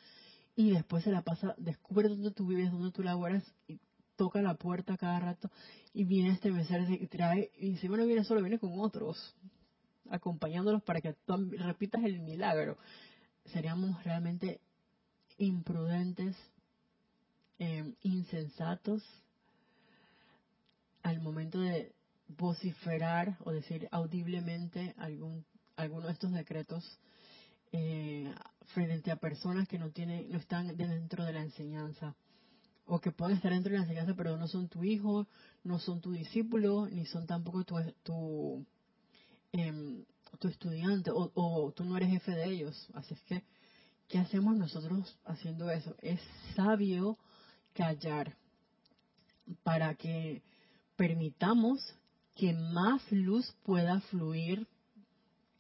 [0.55, 3.81] y después se la pasa, descubre dónde tú vives, dónde tú laboras y
[4.19, 5.49] toca la puerta cada rato
[5.95, 9.37] y viene este mensaje y trae, y si no viene solo, viene con otros,
[10.11, 12.77] acompañándolos para que tú repitas el milagro.
[13.53, 14.61] Seríamos realmente
[15.39, 16.37] imprudentes,
[17.61, 19.03] eh, insensatos
[21.03, 21.93] al momento de
[22.27, 25.47] vociferar o decir audiblemente algún
[25.77, 26.85] alguno de estos decretos
[27.71, 28.35] eh,
[28.75, 32.17] frente a personas que no tienen no están dentro de la enseñanza
[32.89, 35.27] o que pueden estar dentro de la enseñanza pero no son tu hijo
[35.65, 38.67] no son tu discípulo ni son tampoco tu tu,
[39.53, 40.05] em,
[40.39, 42.89] tu estudiante o, o tú no eres jefe de ellos.
[42.95, 43.43] Así es que
[44.09, 46.21] qué hacemos nosotros haciendo eso es
[46.55, 47.19] sabio
[47.75, 48.37] callar
[49.63, 50.43] para que
[50.97, 51.81] permitamos
[52.35, 54.67] que más luz pueda fluir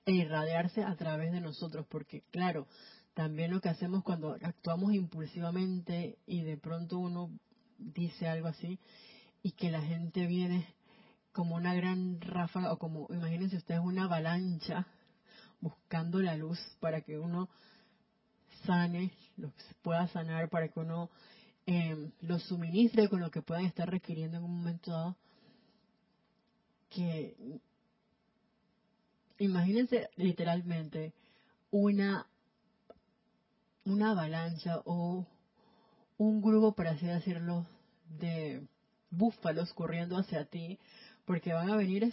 [0.08, 2.66] e irradiarse a través de nosotros, porque claro,
[3.12, 7.30] también lo que hacemos cuando actuamos impulsivamente y de pronto uno
[7.76, 8.78] dice algo así
[9.42, 10.66] y que la gente viene
[11.32, 14.86] como una gran ráfaga o como imagínense ustedes una avalancha
[15.60, 17.50] buscando la luz para que uno
[18.64, 19.52] sane, lo
[19.82, 21.10] pueda sanar, para que uno
[21.66, 25.16] eh, lo suministre con lo que puedan estar requiriendo en un momento dado
[26.88, 27.60] que
[29.38, 31.12] imagínense literalmente
[31.70, 32.26] una
[33.84, 35.26] una avalancha o
[36.18, 37.66] un grupo, por así decirlo,
[38.18, 38.62] de
[39.10, 40.78] búfalos corriendo hacia ti,
[41.24, 42.12] porque van a venir,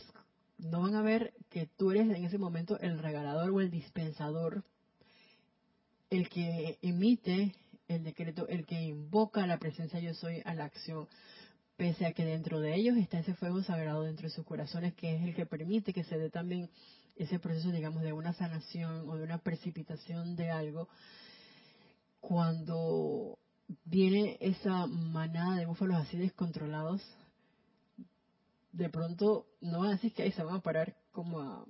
[0.57, 4.63] no van a ver que tú eres en ese momento el regalador o el dispensador,
[6.09, 7.53] el que emite
[7.88, 11.07] el decreto, el que invoca la presencia yo soy a la acción.
[11.78, 15.15] Pese a que dentro de ellos está ese fuego sagrado dentro de sus corazones que
[15.15, 16.69] es el que permite que se dé también
[17.16, 20.89] ese proceso, digamos, de una sanación o de una precipitación de algo,
[22.20, 23.38] cuando
[23.86, 27.01] viene esa manada de búfalos así descontrolados,
[28.72, 31.66] de pronto no van a decir que ahí se van a parar como a,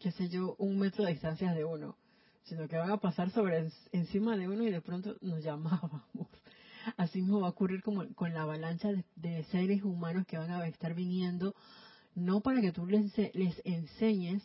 [0.00, 1.96] qué sé yo, un metro de distancia de uno,
[2.44, 6.02] sino que van a pasar sobre encima de uno y de pronto nos llamábamos.
[6.96, 10.66] Así mismo va a ocurrir como con la avalancha de, seres humanos que van a
[10.66, 11.54] estar viniendo,
[12.14, 14.42] no para que tú les, les enseñes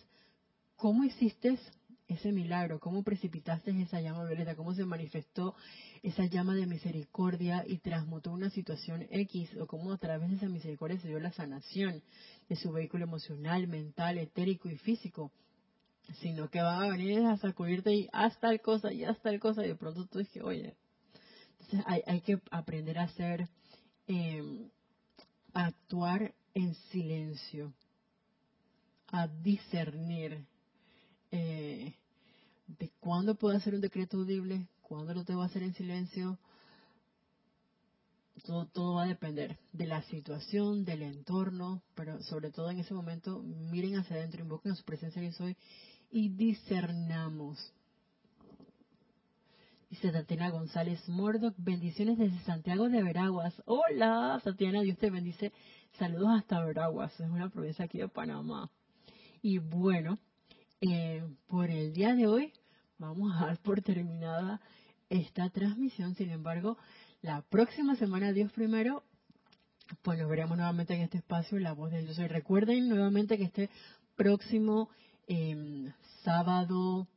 [0.80, 1.60] cómo hiciste
[2.08, 5.54] ese milagro, cómo precipitaste esa llama violeta, cómo se manifestó
[6.02, 10.48] esa llama de misericordia y transmutó una situación X, o cómo a través de esa
[10.48, 12.02] misericordia se dio la sanación
[12.48, 15.32] de su vehículo emocional, mental, etérico y físico,
[16.22, 19.64] sino que van a venir a sacudirte y haz tal cosa y haz tal cosa
[19.64, 20.76] y de pronto tú dices, oye,
[21.86, 23.48] hay, que aprender a hacer,
[24.08, 24.70] em,
[25.54, 27.74] actuar en silencio,
[29.08, 30.48] a discernir
[31.32, 31.96] eh,
[32.68, 36.38] de cuándo puedo hacer un decreto audible, cuándo lo tengo que hacer en silencio.
[38.46, 42.94] Todo, todo va a depender de la situación, del entorno, pero sobre todo en ese
[42.94, 45.58] momento miren hacia adentro, invoquen a su presencia yo soy
[46.10, 47.74] y discernamos
[49.90, 53.60] Dice Tatiana González Mordoc, bendiciones desde Santiago de Veraguas.
[53.66, 55.52] Hola, Tatiana, Dios te bendice.
[55.98, 58.70] Saludos hasta Veraguas, es una provincia aquí de Panamá.
[59.42, 60.20] Y bueno,
[60.82, 62.54] eh, por el día de hoy
[62.98, 64.62] vamos a dar por terminada
[65.10, 66.16] esta transmisión.
[66.16, 66.78] Sin embargo,
[67.22, 69.04] la próxima semana, Dios primero,
[70.02, 72.18] pues nos veremos nuevamente en este espacio, La Voz de Dios.
[72.20, 73.70] Y recuerden nuevamente que este
[74.16, 74.90] próximo
[75.28, 75.92] eh,
[76.24, 77.08] sábado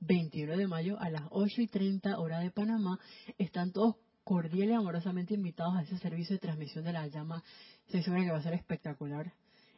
[0.00, 2.98] 21 de mayo a las 8 y 30 hora de Panamá.
[3.38, 7.42] Están todos cordiales y amorosamente invitados a ese servicio de transmisión de la llama.
[7.86, 9.32] Estoy segura que va a ser espectacular.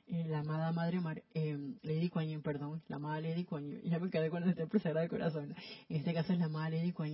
[0.07, 1.00] Eh, la amada Madre
[1.32, 5.09] eh, Lady Kuan perdón, la amada Lady Kuan ya me quedé con el templo de
[5.09, 5.55] corazón.
[5.88, 7.12] En este caso es la amada Lady Kuan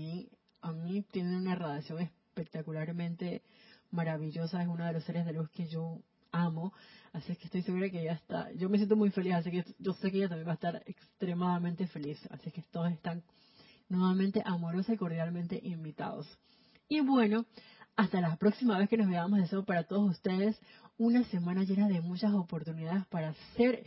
[0.60, 3.42] A mí tiene una radiación espectacularmente
[3.90, 6.00] maravillosa, es uno de los seres de luz que yo
[6.32, 6.72] amo,
[7.12, 9.92] así que estoy segura que ella está, yo me siento muy feliz, así que yo
[9.94, 13.24] sé que ella también va a estar extremadamente feliz, así que todos están
[13.88, 16.26] nuevamente amorosa y cordialmente invitados.
[16.88, 17.46] Y bueno,
[17.96, 20.60] hasta la próxima vez que nos veamos, deseo para todos ustedes
[21.00, 23.84] una semana llena de muchas oportunidades para hacer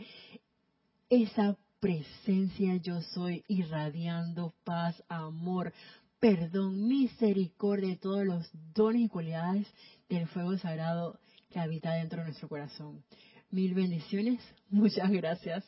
[1.08, 5.72] esa presencia yo soy irradiando paz, amor,
[6.18, 9.68] perdón, misericordia y todos los dones y cualidades
[10.08, 11.20] del fuego sagrado
[11.52, 13.04] que habita dentro de nuestro corazón.
[13.52, 15.62] Mil bendiciones, muchas gracias.